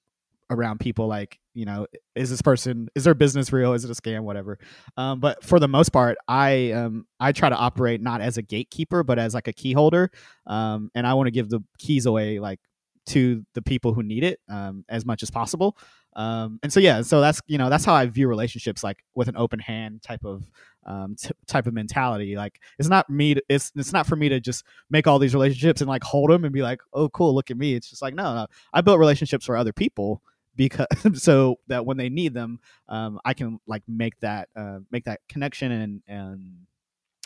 [0.51, 3.73] around people like you know is this person is their business real?
[3.73, 4.21] Is it a scam?
[4.21, 4.57] Whatever.
[4.97, 8.41] Um, but for the most part i um, i try to operate not as a
[8.41, 10.09] gatekeeper but as like a key holder.
[10.47, 12.59] Um, and i want to give the keys away like
[13.07, 15.77] to the people who need it um, as much as possible.
[16.15, 19.27] Um, and so yeah so that's you know that's how i view relationships like with
[19.27, 20.49] an open hand type of
[20.85, 22.35] um, t- type of mentality.
[22.35, 25.33] Like it's not me to, it's it's not for me to just make all these
[25.33, 27.75] relationships and like hold them and be like oh cool look at me.
[27.75, 28.47] It's just like no no.
[28.73, 30.21] I built relationships for other people
[30.55, 32.59] because so that when they need them
[32.89, 36.65] um, i can like make that uh, make that connection and and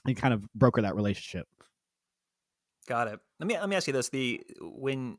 [0.06, 1.48] and kind of broker that relationship.
[2.88, 3.20] Got it.
[3.40, 4.10] Let me let me ask you this.
[4.10, 5.18] The when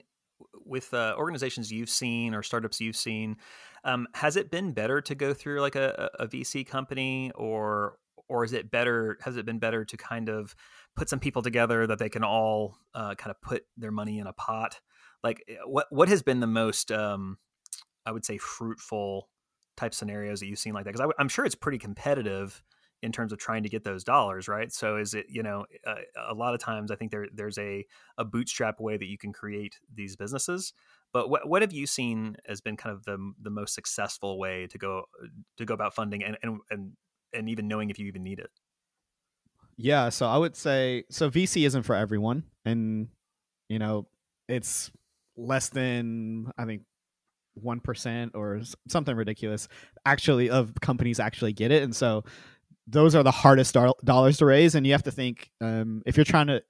[0.65, 3.37] with uh, organizations you've seen or startups you've seen,
[3.85, 8.45] um, has it been better to go through like a, a VC company, or or
[8.45, 9.19] is it better?
[9.23, 10.55] Has it been better to kind of
[10.97, 14.27] put some people together that they can all uh, kind of put their money in
[14.27, 14.81] a pot?
[15.23, 17.39] Like, eh, what what has been the most, um,
[18.07, 19.29] I would say, fruitful
[19.77, 20.93] type scenarios that you've seen like that?
[20.95, 22.63] Because I'm sure it's pretty competitive
[23.05, 24.73] in terms of trying to get those dollars, right?
[24.73, 27.85] So is it, you know, uh, a lot of times I think there there's a
[28.17, 30.73] a bootstrap way that you can create these businesses.
[31.13, 34.67] But what what have you seen has been kind of the the most successful way
[34.69, 35.05] to go
[35.59, 36.93] to go about funding and and and,
[37.35, 38.51] and even knowing if you even need it?
[39.77, 43.09] Yeah, so I would say so VC isn't for everyone and
[43.69, 44.09] you know,
[44.49, 44.91] it's
[45.37, 46.83] less than I think
[47.63, 49.69] 1% or something ridiculous
[50.05, 52.25] actually of companies actually get it and so
[52.87, 56.17] those are the hardest do- dollars to raise, and you have to think um, if
[56.17, 56.63] you're trying to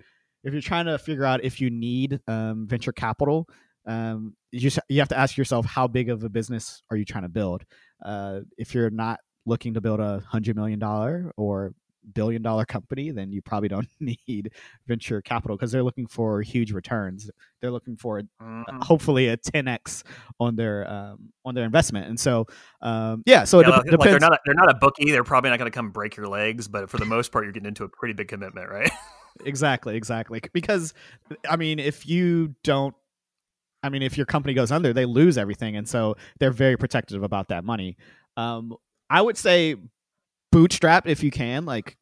[0.44, 3.48] if you're trying to figure out if you need um, venture capital.
[3.86, 7.24] Um, you you have to ask yourself how big of a business are you trying
[7.24, 7.64] to build.
[8.04, 11.74] Uh, if you're not looking to build a hundred million dollar or
[12.12, 14.52] billion dollar company, then you probably don't need
[14.86, 17.30] venture capital because they're looking for huge returns.
[17.60, 18.78] They're looking for mm-hmm.
[18.82, 20.02] hopefully a 10x
[20.40, 22.08] on their um, on their investment.
[22.08, 22.46] And so,
[22.82, 24.04] um, yeah, so yeah, it de- depends.
[24.04, 25.10] they're not a, they're not a bookie.
[25.10, 27.52] They're probably not going to come break your legs, but for the most part, you're
[27.52, 28.90] getting into a pretty big commitment, right?
[29.44, 30.40] exactly, exactly.
[30.52, 30.94] Because
[31.48, 32.94] I mean, if you don't
[33.82, 37.22] I mean, if your company goes under, they lose everything, and so they're very protective
[37.22, 37.98] about that money.
[38.36, 38.74] Um,
[39.10, 39.76] I would say
[40.54, 41.96] bootstrap if you can like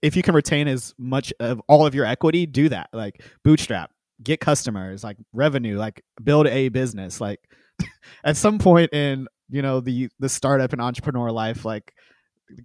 [0.00, 3.90] if you can retain as much of all of your equity do that like bootstrap
[4.22, 7.38] get customers like revenue like build a business like
[8.24, 11.92] at some point in you know the the startup and entrepreneur life like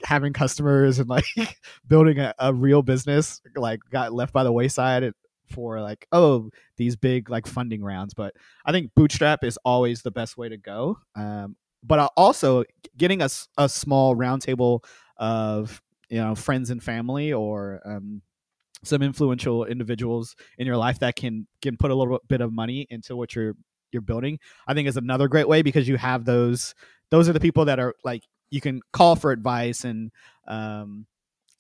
[0.05, 1.25] having customers and like
[1.87, 5.11] building a, a real business like got left by the wayside
[5.51, 8.33] for like oh these big like funding rounds but
[8.65, 12.63] i think bootstrap is always the best way to go um, but also
[12.97, 14.83] getting a, a small roundtable
[15.17, 18.21] of you know friends and family or um,
[18.83, 22.85] some influential individuals in your life that can can put a little bit of money
[22.89, 23.55] into what you're
[23.91, 26.75] you're building i think is another great way because you have those
[27.11, 30.11] those are the people that are like you can call for advice and
[30.47, 31.05] um,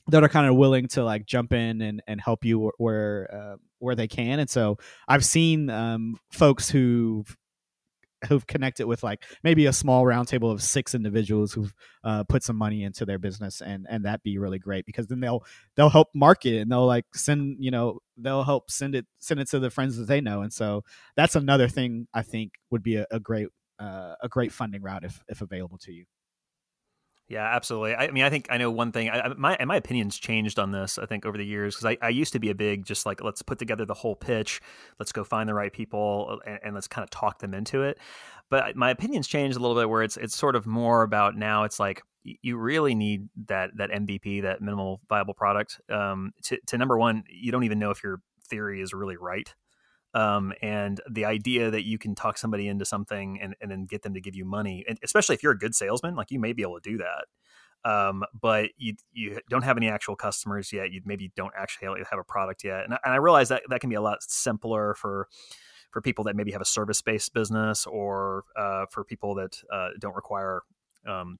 [0.07, 3.55] that are kind of willing to like jump in and, and help you where uh,
[3.79, 7.35] where they can and so i've seen um, folks who've
[8.25, 12.55] who've connected with like maybe a small roundtable of six individuals who've uh, put some
[12.55, 15.43] money into their business and and that'd be really great because then they'll
[15.75, 19.49] they'll help market and they'll like send you know they'll help send it send it
[19.49, 20.41] to the friends that they know.
[20.41, 20.83] And so
[21.15, 23.47] that's another thing i think would be a, a great
[23.79, 26.05] uh, a great funding route if if available to you
[27.27, 27.95] Yeah, absolutely.
[27.95, 29.09] I, mean, I think I know one thing.
[29.09, 30.99] I, my my opinions changed on this.
[30.99, 33.23] I think over the years because I, I used to be a big just like
[33.23, 34.61] let's put together the whole pitch,
[34.99, 37.97] let's go find the right people, and, and let's kind of talk them into it.
[38.51, 41.63] But my opinions changed a little bit where it's it's sort of more about now.
[41.63, 45.81] It's like you really need that that MVP, that minimal viable product.
[45.89, 49.51] Um, to, to number one, you don't even know if your theory is really right.
[50.15, 54.01] Um, and the idea that you can talk somebody into something and, and then get
[54.01, 56.53] them to give you money, and especially if you're a good salesman, like you may
[56.53, 57.25] be able to do that.
[57.87, 60.91] Um, but you you don't have any actual customers yet.
[60.91, 63.81] You maybe don't actually have a product yet, and I, and I realize that that
[63.81, 65.27] can be a lot simpler for
[65.91, 69.89] for people that maybe have a service based business or uh, for people that uh,
[69.99, 70.61] don't require
[71.05, 71.37] um,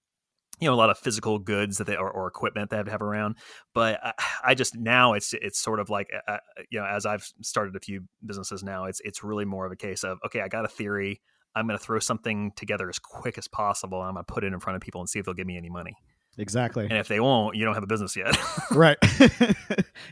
[0.59, 2.91] you know a lot of physical goods that they or, or equipment they have to
[2.91, 3.35] have around
[3.73, 4.13] but I,
[4.45, 6.37] I, just now it's it's sort of like uh, uh,
[6.69, 9.75] you know as i've started a few businesses now it's it's really more of a
[9.75, 11.21] case of okay i got a theory
[11.55, 14.43] i'm going to throw something together as quick as possible and i'm going to put
[14.43, 15.95] it in front of people and see if they'll give me any money.
[16.37, 16.83] Exactly.
[16.83, 18.35] And if they won't you don't have a business yet.
[18.71, 18.97] Right.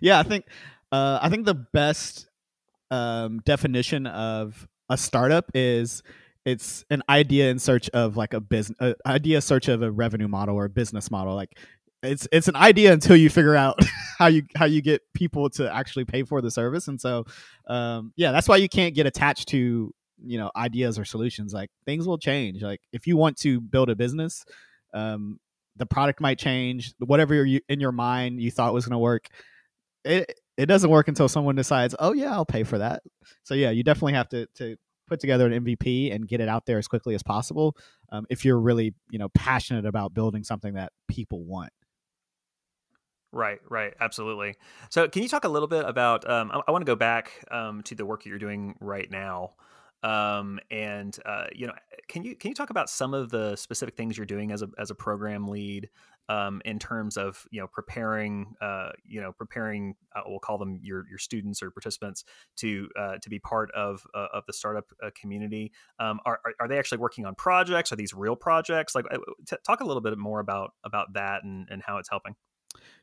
[0.02, 0.46] Yeah i think
[0.92, 2.28] uh, i think the best
[2.92, 6.04] um, definition of a startup is
[6.46, 10.56] it's an idea in search of like a business idea search of a revenue model
[10.56, 11.58] or business model like
[12.02, 13.80] it's it's an idea until you figure out
[14.20, 17.26] how you how you get people to actually pay for the service and so
[17.68, 19.94] um, yeah that's why you can't get attached to
[20.26, 23.90] you know ideas or solutions like things will change like if you want to build
[23.90, 24.46] a business
[24.94, 25.40] um,
[25.78, 29.28] the product might change whatever you in your mind you thought was going to work
[30.06, 33.02] it it doesn't work until someone decides oh yeah i'll pay for that.
[33.44, 34.78] So yeah you definitely have to to
[35.14, 37.78] put together an MVP and get it out there as quickly as possible.
[38.12, 41.72] Um, if you're really, you know, passionate about building something that people want.
[43.32, 44.56] Right, right, absolutely.
[44.90, 46.28] So, can you talk a little bit about?
[46.30, 49.10] Um, I, I want to go back um, to the work that you're doing right
[49.10, 49.54] now,
[50.04, 51.74] um, and uh, you know,
[52.08, 54.70] can you can you talk about some of the specific things you're doing as a
[54.78, 55.90] as a program lead
[56.30, 60.80] um, in terms of you know preparing uh, you know preparing uh, we'll call them
[60.82, 62.26] your your students or participants
[62.58, 65.72] to uh, to be part of uh, of the startup uh, community.
[66.00, 67.92] Um, are, are, they actually working on projects?
[67.92, 68.96] Are these real projects?
[68.96, 72.10] Like, uh, t- talk a little bit more about about that and and how it's
[72.10, 72.36] helping.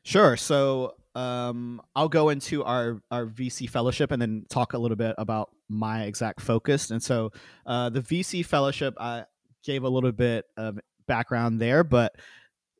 [0.03, 0.35] Sure.
[0.35, 5.15] So um, I'll go into our our VC fellowship and then talk a little bit
[5.17, 6.91] about my exact focus.
[6.91, 7.31] And so
[7.65, 9.25] uh, the VC fellowship, I
[9.63, 12.13] gave a little bit of background there, but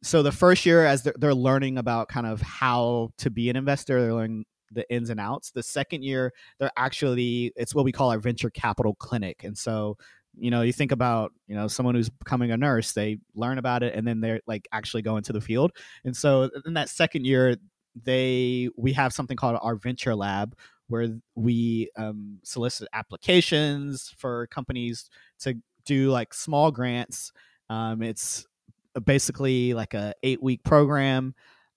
[0.04, 3.56] so the first year as they're, they're learning about kind of how to be an
[3.56, 7.92] investor they're learning the ins and outs the second year they're actually it's what we
[7.92, 9.98] call our venture capital clinic and so
[10.38, 13.84] you know you think about you know someone who's becoming a nurse they learn about
[13.84, 15.72] it and then they're like actually go into the field
[16.06, 17.58] and so in that second year
[18.04, 20.56] they we have something called our venture lab
[20.92, 27.32] where we um, solicit applications for companies to do like small grants.
[27.70, 28.46] Um, it's
[29.06, 31.34] basically like a eight week program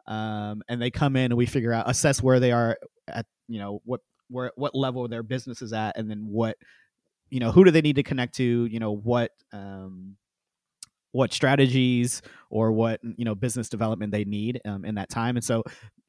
[0.06, 2.76] um, and they come in and we figure out assess where they are
[3.08, 6.56] at you know what where what level their business is at and then what
[7.30, 10.16] you know who do they need to connect to you know what um,
[11.14, 15.36] what strategies or what you know business development they need um, in that time.
[15.36, 15.62] And so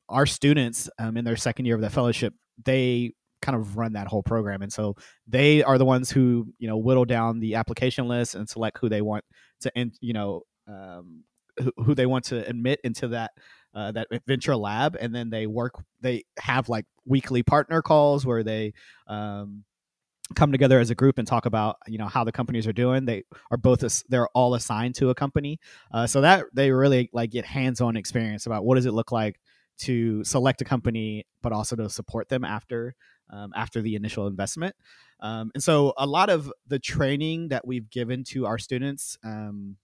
[0.09, 4.07] our students um, in their second year of the fellowship they kind of run that
[4.07, 4.95] whole program and so
[5.27, 8.89] they are the ones who you know whittle down the application list and select who
[8.89, 9.23] they want
[9.59, 11.23] to and you know um,
[11.61, 13.31] who, who, they want to admit into that
[13.73, 15.73] uh, that venture lab, and then they work.
[16.01, 18.73] They have like weekly partner calls where they
[19.07, 19.65] um,
[20.33, 23.05] come together as a group and talk about you know how the companies are doing.
[23.05, 25.59] They are both they're all assigned to a company,
[25.91, 29.11] uh, so that they really like get hands on experience about what does it look
[29.11, 29.39] like
[29.79, 32.95] to select a company, but also to support them after
[33.29, 34.75] um, after the initial investment.
[35.19, 39.77] Um, and so a lot of the training that we've given to our students um,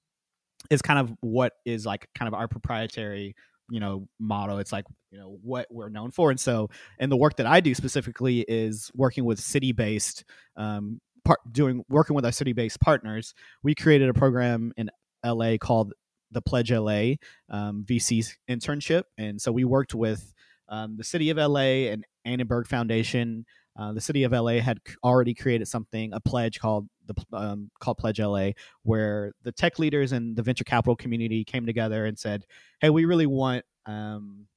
[0.69, 3.35] is kind of what is like kind of our proprietary
[3.69, 6.29] you know motto it's like you know what we're known for.
[6.29, 10.23] And so and the work that i do specifically is working with city based
[10.57, 13.33] um part doing working with our city based partners.
[13.63, 14.89] We created a program in
[15.23, 15.93] la called
[16.31, 17.13] the pledge la
[17.49, 20.33] um, vc internship and so we worked with
[20.69, 23.45] um, the city of la and annenberg foundation
[23.77, 27.97] uh, the city of LA had already created something, a pledge called the um, called
[27.97, 28.51] Pledge LA,
[28.83, 32.43] where the tech leaders and the venture capital community came together and said,
[32.81, 34.47] "Hey, we really want um,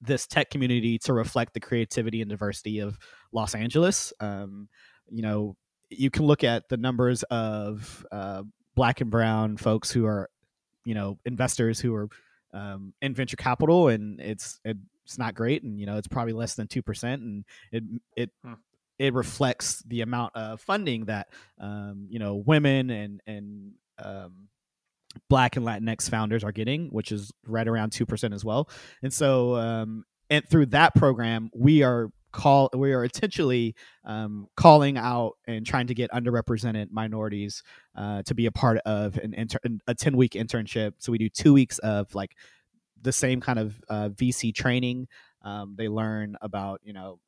[0.00, 2.98] this tech community to reflect the creativity and diversity of
[3.32, 4.68] Los Angeles." Um,
[5.08, 5.56] you know,
[5.88, 8.42] you can look at the numbers of uh,
[8.74, 10.28] black and brown folks who are,
[10.86, 12.08] you know, investors who are
[12.54, 16.54] um, in venture capital, and it's it's not great, and you know it's probably less
[16.54, 17.82] than two percent, and it
[18.16, 18.54] it hmm.
[18.98, 21.26] it reflects the amount of funding that
[21.60, 24.48] um, you know women and and um,
[25.28, 28.70] Black and Latinx founders are getting, which is right around two percent as well.
[29.02, 33.74] And so, um, and through that program, we are call we are intentionally
[34.04, 37.62] um, calling out and trying to get underrepresented minorities
[37.96, 40.92] uh, to be a part of an inter- a 10 week internship.
[40.98, 42.36] So we do two weeks of like
[43.00, 45.08] the same kind of uh, vc training.
[45.42, 47.18] Um, they learn about you know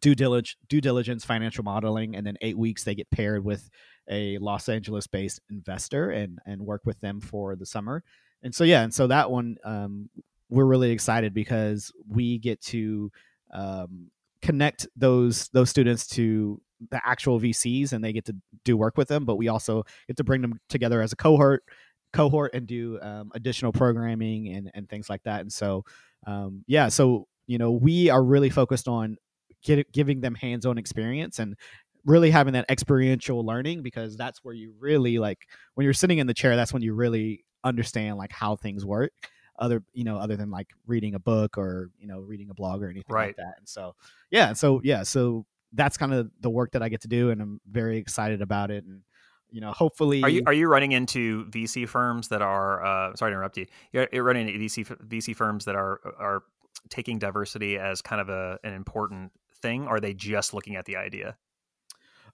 [0.00, 3.68] due diligence due diligence financial modeling and then eight weeks they get paired with
[4.08, 8.04] a los angeles based investor and and work with them for the summer.
[8.42, 10.08] And so yeah and so that one um,
[10.48, 13.10] we're really excited because we get to
[13.52, 14.10] um,
[14.42, 16.60] connect those those students to
[16.90, 20.16] the actual VCs and they get to do work with them, but we also get
[20.16, 21.64] to bring them together as a cohort
[22.12, 25.40] cohort and do um, additional programming and and things like that.
[25.40, 25.84] And so
[26.26, 29.16] um, yeah, so you know we are really focused on
[29.62, 31.56] get, giving them hands-on experience and
[32.04, 35.38] really having that experiential learning because that's where you really like
[35.74, 39.12] when you're sitting in the chair that's when you really understand like how things work
[39.58, 42.82] other you know other than like reading a book or you know reading a blog
[42.82, 43.28] or anything Right.
[43.28, 43.94] like that and so
[44.30, 47.42] yeah so yeah so that's kind of the work that i get to do and
[47.42, 49.02] i'm very excited about it and
[49.50, 53.30] you know hopefully Are you are you running into VC firms that are uh, sorry
[53.30, 53.66] to interrupt you?
[53.92, 56.42] You're, running into VC VC firms that are are
[56.90, 59.32] taking diversity as kind of a an important
[59.62, 61.36] thing, or are they just looking at the idea?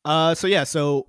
[0.05, 1.07] Uh, so yeah, so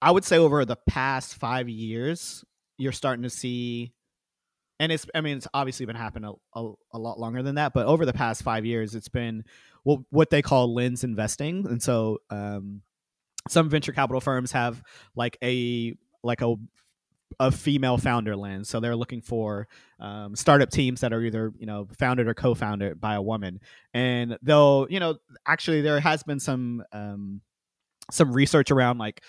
[0.00, 2.44] I would say over the past five years,
[2.76, 3.92] you're starting to see,
[4.80, 7.72] and it's I mean it's obviously been happening a, a, a lot longer than that,
[7.72, 9.44] but over the past five years, it's been
[9.82, 12.82] what what they call lens investing, and so um,
[13.48, 14.82] some venture capital firms have
[15.14, 16.54] like a like a
[17.40, 18.68] a female founder lens.
[18.68, 19.68] So they're looking for
[20.00, 23.60] um, startup teams that are either you know founded or co-founded by a woman.
[23.94, 25.16] And they'll you know
[25.46, 27.40] actually there has been some um,
[28.10, 29.22] some research around like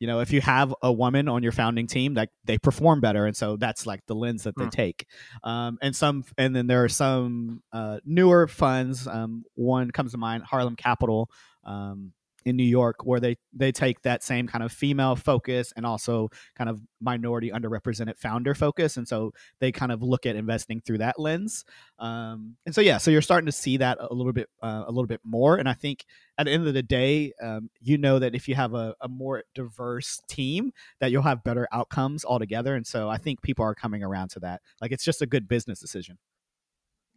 [0.00, 3.26] you know if you have a woman on your founding team like they perform better
[3.26, 4.70] and so that's like the lens that they Hmm.
[4.70, 5.06] take
[5.44, 10.18] um, and some and then there are some uh, newer funds um, one comes to
[10.18, 11.30] mind harlem capital
[11.64, 12.12] um,
[12.48, 16.28] in new york where they they take that same kind of female focus and also
[16.56, 20.98] kind of minority underrepresented founder focus and so they kind of look at investing through
[20.98, 21.64] that lens
[21.98, 24.90] um, and so yeah so you're starting to see that a little bit uh, a
[24.90, 26.04] little bit more and i think
[26.38, 29.08] at the end of the day, um, you know that if you have a, a
[29.08, 30.70] more diverse team,
[31.00, 32.76] that you'll have better outcomes altogether.
[32.76, 34.62] And so I think people are coming around to that.
[34.80, 36.16] Like it's just a good business decision.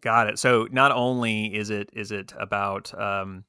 [0.01, 0.39] Got it.
[0.39, 3.45] So not only is it is it about um,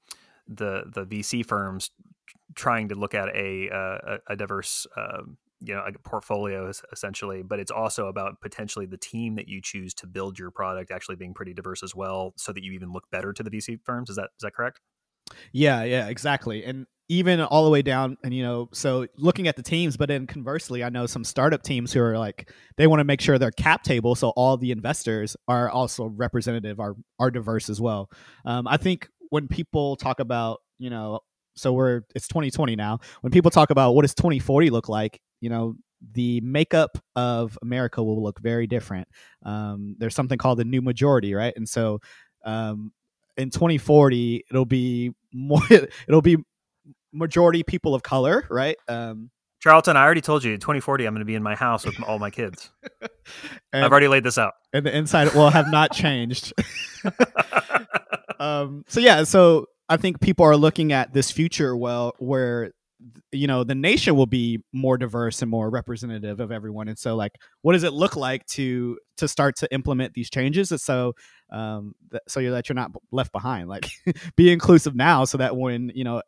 [0.56, 1.90] the the VC firms
[2.54, 7.42] trying to look at a uh, a, a diverse um, you know a portfolio essentially,
[7.42, 11.16] but it's also about potentially the team that you choose to build your product actually
[11.16, 14.10] being pretty diverse as well, so that you even look better to the VC firms.
[14.10, 14.80] Is that is that correct?
[15.52, 16.64] Yeah, yeah, exactly.
[16.64, 20.08] And even all the way down, and you know, so looking at the teams, but
[20.08, 23.38] then conversely, I know some startup teams who are like they want to make sure
[23.38, 28.10] their cap table, so all the investors are also representative, are are diverse as well.
[28.44, 31.20] Um, I think when people talk about, you know,
[31.56, 32.98] so we're it's 2020 now.
[33.22, 35.74] When people talk about what does 2040 look like, you know,
[36.12, 39.08] the makeup of America will look very different.
[39.42, 41.54] Um, there's something called the new majority, right?
[41.56, 42.00] And so
[42.44, 42.92] um,
[43.38, 45.62] in 2040 it'll be more
[46.06, 46.36] it'll be
[47.14, 49.30] majority people of color right um
[49.62, 52.18] Charlton, I already told you, 2040, I'm going to be in my house with all
[52.18, 52.72] my kids.
[53.72, 54.54] and, I've already laid this out.
[54.72, 56.52] and the inside will have not changed
[58.40, 62.72] um so yeah so i think people are looking at this future well where
[63.30, 66.88] you know the nation will be more diverse and more representative of everyone.
[66.88, 67.32] And so like
[67.62, 70.70] what does it look like to to start to implement these changes?
[70.70, 71.14] And so
[71.50, 71.94] um
[72.28, 73.88] so that you're not left behind like
[74.36, 76.22] be inclusive now so that when you know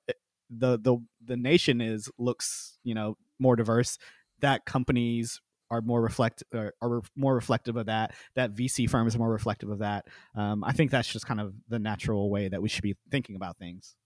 [0.51, 3.99] the the the nation is looks you know more diverse
[4.41, 5.41] that companies
[5.75, 9.70] are more reflect are, are more reflective of that that vc firms are more reflective
[9.70, 10.07] of that
[10.37, 13.37] um, i think that's just kind of the natural way that we should be thinking
[13.37, 13.97] about things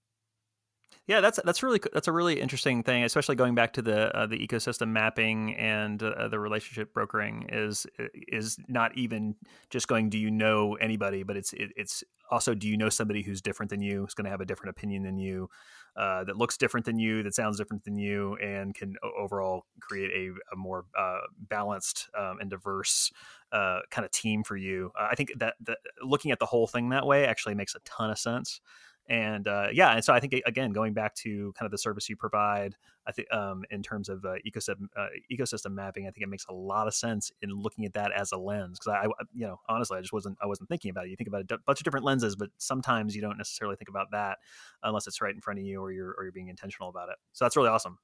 [1.07, 4.27] Yeah, that's that's really that's a really interesting thing, especially going back to the uh,
[4.27, 7.87] the ecosystem mapping and uh, the relationship brokering is
[8.27, 9.35] is not even
[9.71, 10.09] just going.
[10.09, 11.23] Do you know anybody?
[11.23, 14.25] But it's it, it's also do you know somebody who's different than you, who's going
[14.25, 15.49] to have a different opinion than you,
[15.95, 20.11] uh, that looks different than you, that sounds different than you, and can overall create
[20.11, 23.11] a, a more uh, balanced um, and diverse
[23.51, 24.91] uh, kind of team for you.
[24.99, 27.79] Uh, I think that, that looking at the whole thing that way actually makes a
[27.79, 28.61] ton of sense
[29.09, 32.07] and uh, yeah, and so I think again, going back to kind of the service
[32.07, 32.75] you provide,
[33.07, 36.45] I think um, in terms of uh, ecosystem uh, ecosystem mapping, I think it makes
[36.47, 39.47] a lot of sense in looking at that as a lens because I, I, you
[39.47, 41.09] know, honestly, I just wasn't I wasn't thinking about it.
[41.09, 44.11] You think about a bunch of different lenses, but sometimes you don't necessarily think about
[44.11, 44.37] that
[44.83, 47.15] unless it's right in front of you or you're or you're being intentional about it.
[47.33, 47.97] So that's really awesome.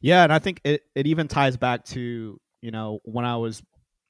[0.00, 3.62] Yeah, and I think it, it even ties back to you know, when I was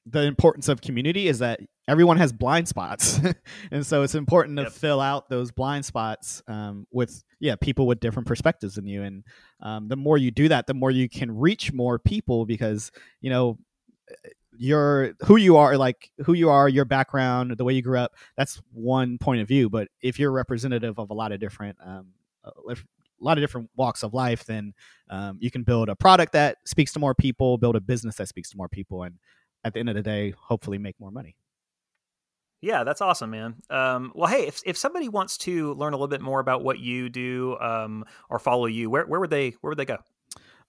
[0.05, 3.19] the importance of community is that everyone has blind spots.
[3.71, 4.71] And so it's important to yep.
[4.71, 9.01] fill out those blind spots um, with yeah people with different perspectives than you.
[9.01, 9.23] And
[9.59, 12.91] um, the more you do that the more you can reach more people because
[13.21, 13.57] you know
[14.57, 18.13] your who you are like who you are your background the way you grew up
[18.37, 19.69] that's one point of view.
[19.69, 22.07] But if you're representative of a lot of different um,
[22.43, 22.75] a
[23.19, 24.73] lot of different walks of life then
[25.09, 28.27] um, you can build a product that speaks to more people build a business that
[28.27, 29.03] speaks to more people.
[29.03, 29.15] And
[29.65, 31.35] at the end of the day hopefully make more money
[32.65, 33.57] yeah, that's awesome, man.
[33.69, 36.79] Um, well, hey, if if somebody wants to learn a little bit more about what
[36.79, 39.97] you do um, or follow you, where where would they where would they go?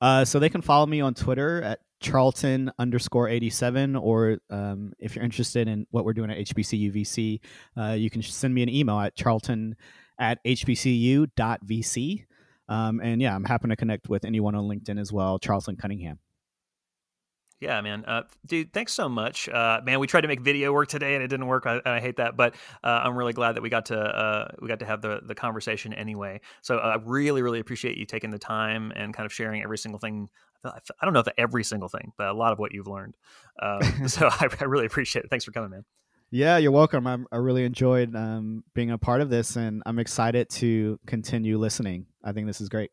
[0.01, 4.93] Uh, so they can follow me on Twitter at Charlton underscore eighty seven, or um,
[4.99, 7.41] if you're interested in what we're doing at HBCU VC,
[7.81, 9.75] uh, you can send me an email at charlton
[10.19, 12.25] at hbcu.vc.
[12.69, 16.19] Um, and yeah, I'm happy to connect with anyone on LinkedIn as well, Charlton Cunningham.
[17.59, 19.99] Yeah, man, uh, dude, thanks so much, uh, man.
[19.99, 21.65] We tried to make video work today and it didn't work.
[21.67, 22.55] I, I hate that, but
[22.85, 25.35] uh, I'm really glad that we got to uh, we got to have the the
[25.35, 26.43] conversation anyway.
[26.61, 29.99] So I really, really appreciate you taking the time and kind of sharing every single
[29.99, 30.29] thing.
[30.65, 33.15] I don't know if every single thing, but a lot of what you've learned.
[33.63, 35.31] Um, so I, I, really appreciate it.
[35.31, 35.85] Thanks for coming, man.
[36.31, 37.07] Yeah, you're welcome.
[37.07, 41.57] I'm, i really enjoyed um, being a part of this, and I'm excited to continue
[41.57, 42.07] listening.
[42.25, 42.91] I think this is great.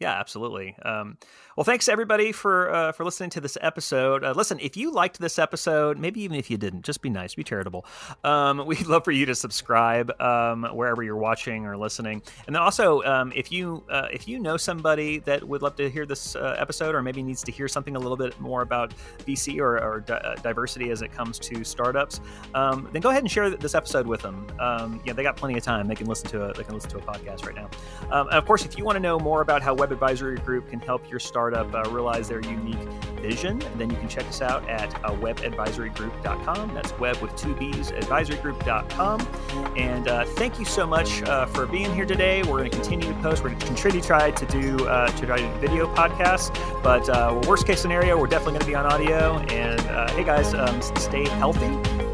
[0.00, 0.74] Yeah, absolutely.
[0.84, 1.18] Um,
[1.56, 4.24] well, thanks everybody for uh, for listening to this episode.
[4.24, 7.36] Uh, listen, if you liked this episode, maybe even if you didn't, just be nice,
[7.36, 7.86] be charitable.
[8.24, 12.22] Um, we'd love for you to subscribe um, wherever you're watching or listening.
[12.48, 15.88] And then also, um, if you uh, if you know somebody that would love to
[15.88, 18.92] hear this uh, episode, or maybe needs to hear something a little bit more about
[19.20, 22.20] VC or, or di- uh, diversity as it comes to startups,
[22.56, 24.44] um, then go ahead and share this episode with them.
[24.58, 26.90] Um, yeah, they got plenty of time; they can listen to a they can listen
[26.90, 27.70] to a podcast right now.
[28.10, 31.10] of course, if you want to know more about how Webb Advisory Group can help
[31.10, 32.80] your startup uh, realize their unique
[33.20, 36.72] vision, then you can check us out at uh, webbadvisorygroup.com.
[36.72, 39.28] That's Webb with two B's, advisorygroup.com.
[39.76, 42.42] And uh, thank you so much uh, for being here today.
[42.44, 43.42] We're going to continue to post.
[43.42, 46.50] We're going to continue to try to do uh, to try to do video podcasts.
[46.82, 49.36] But uh, worst case scenario, we're definitely going to be on audio.
[49.54, 51.66] And hey, guys, um, stay healthy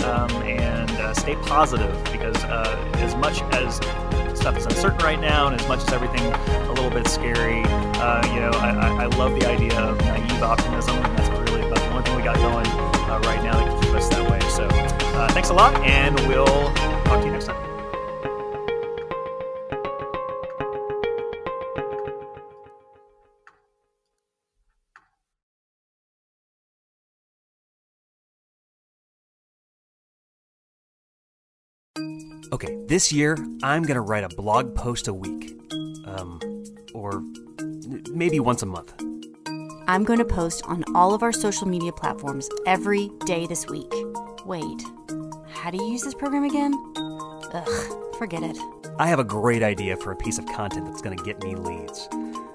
[0.07, 2.35] um, and stay positive because
[2.97, 3.79] as much as
[4.41, 8.27] stuff is uncertain right now, and as much as everything a little bit scary, uh,
[8.33, 11.91] you know, I, I, love the idea of naive optimism, and that's really about the
[11.91, 14.41] only thing we got going uh, right now that can keep us that way.
[14.49, 14.67] So,
[15.19, 16.73] uh, thanks a lot, and we'll
[17.05, 17.70] talk to you next time.
[32.53, 35.57] Okay, this year I'm gonna write a blog post a week.
[36.07, 36.41] Um,
[36.95, 37.23] or
[38.13, 38.93] maybe once a month.
[39.87, 43.93] I'm going to post on all of our social media platforms every day this week.
[44.47, 44.83] Wait,
[45.53, 46.75] how do you use this program again?
[47.53, 48.57] Ugh, forget it.
[48.99, 51.57] I have a great idea for a piece of content that's going to get me
[51.57, 52.09] leads.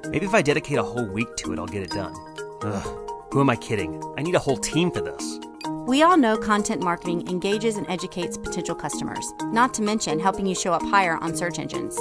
[0.09, 2.15] Maybe if I dedicate a whole week to it, I'll get it done.
[2.61, 4.01] Ugh, who am I kidding?
[4.17, 5.39] I need a whole team for this.
[5.87, 10.55] We all know content marketing engages and educates potential customers, not to mention helping you
[10.55, 11.95] show up higher on search engines.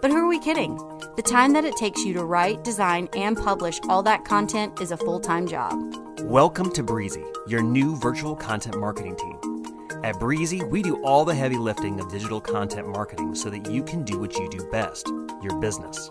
[0.00, 0.76] But who are we kidding?
[1.14, 4.92] The time that it takes you to write, design, and publish all that content is
[4.92, 5.78] a full time job.
[6.22, 10.00] Welcome to Breezy, your new virtual content marketing team.
[10.02, 13.82] At Breezy, we do all the heavy lifting of digital content marketing so that you
[13.82, 15.06] can do what you do best
[15.42, 16.10] your business.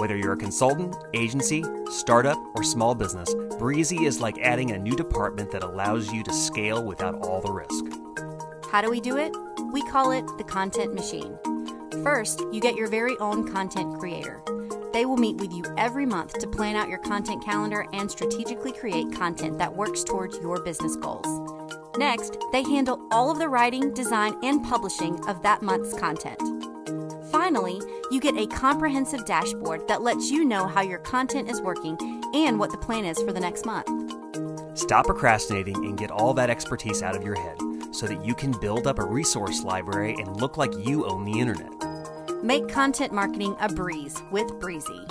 [0.00, 4.96] Whether you're a consultant, agency, startup, or small business, Breezy is like adding a new
[4.96, 7.84] department that allows you to scale without all the risk.
[8.72, 9.36] How do we do it?
[9.74, 11.38] We call it the content machine.
[12.02, 14.40] First, you get your very own content creator.
[14.94, 18.72] They will meet with you every month to plan out your content calendar and strategically
[18.72, 21.26] create content that works towards your business goals.
[21.98, 26.40] Next, they handle all of the writing, design, and publishing of that month's content.
[27.30, 31.96] Finally, you get a comprehensive dashboard that lets you know how your content is working
[32.34, 33.88] and what the plan is for the next month.
[34.78, 37.56] Stop procrastinating and get all that expertise out of your head
[37.92, 41.38] so that you can build up a resource library and look like you own the
[41.38, 41.70] internet.
[42.42, 45.06] Make content marketing a breeze with Breezy.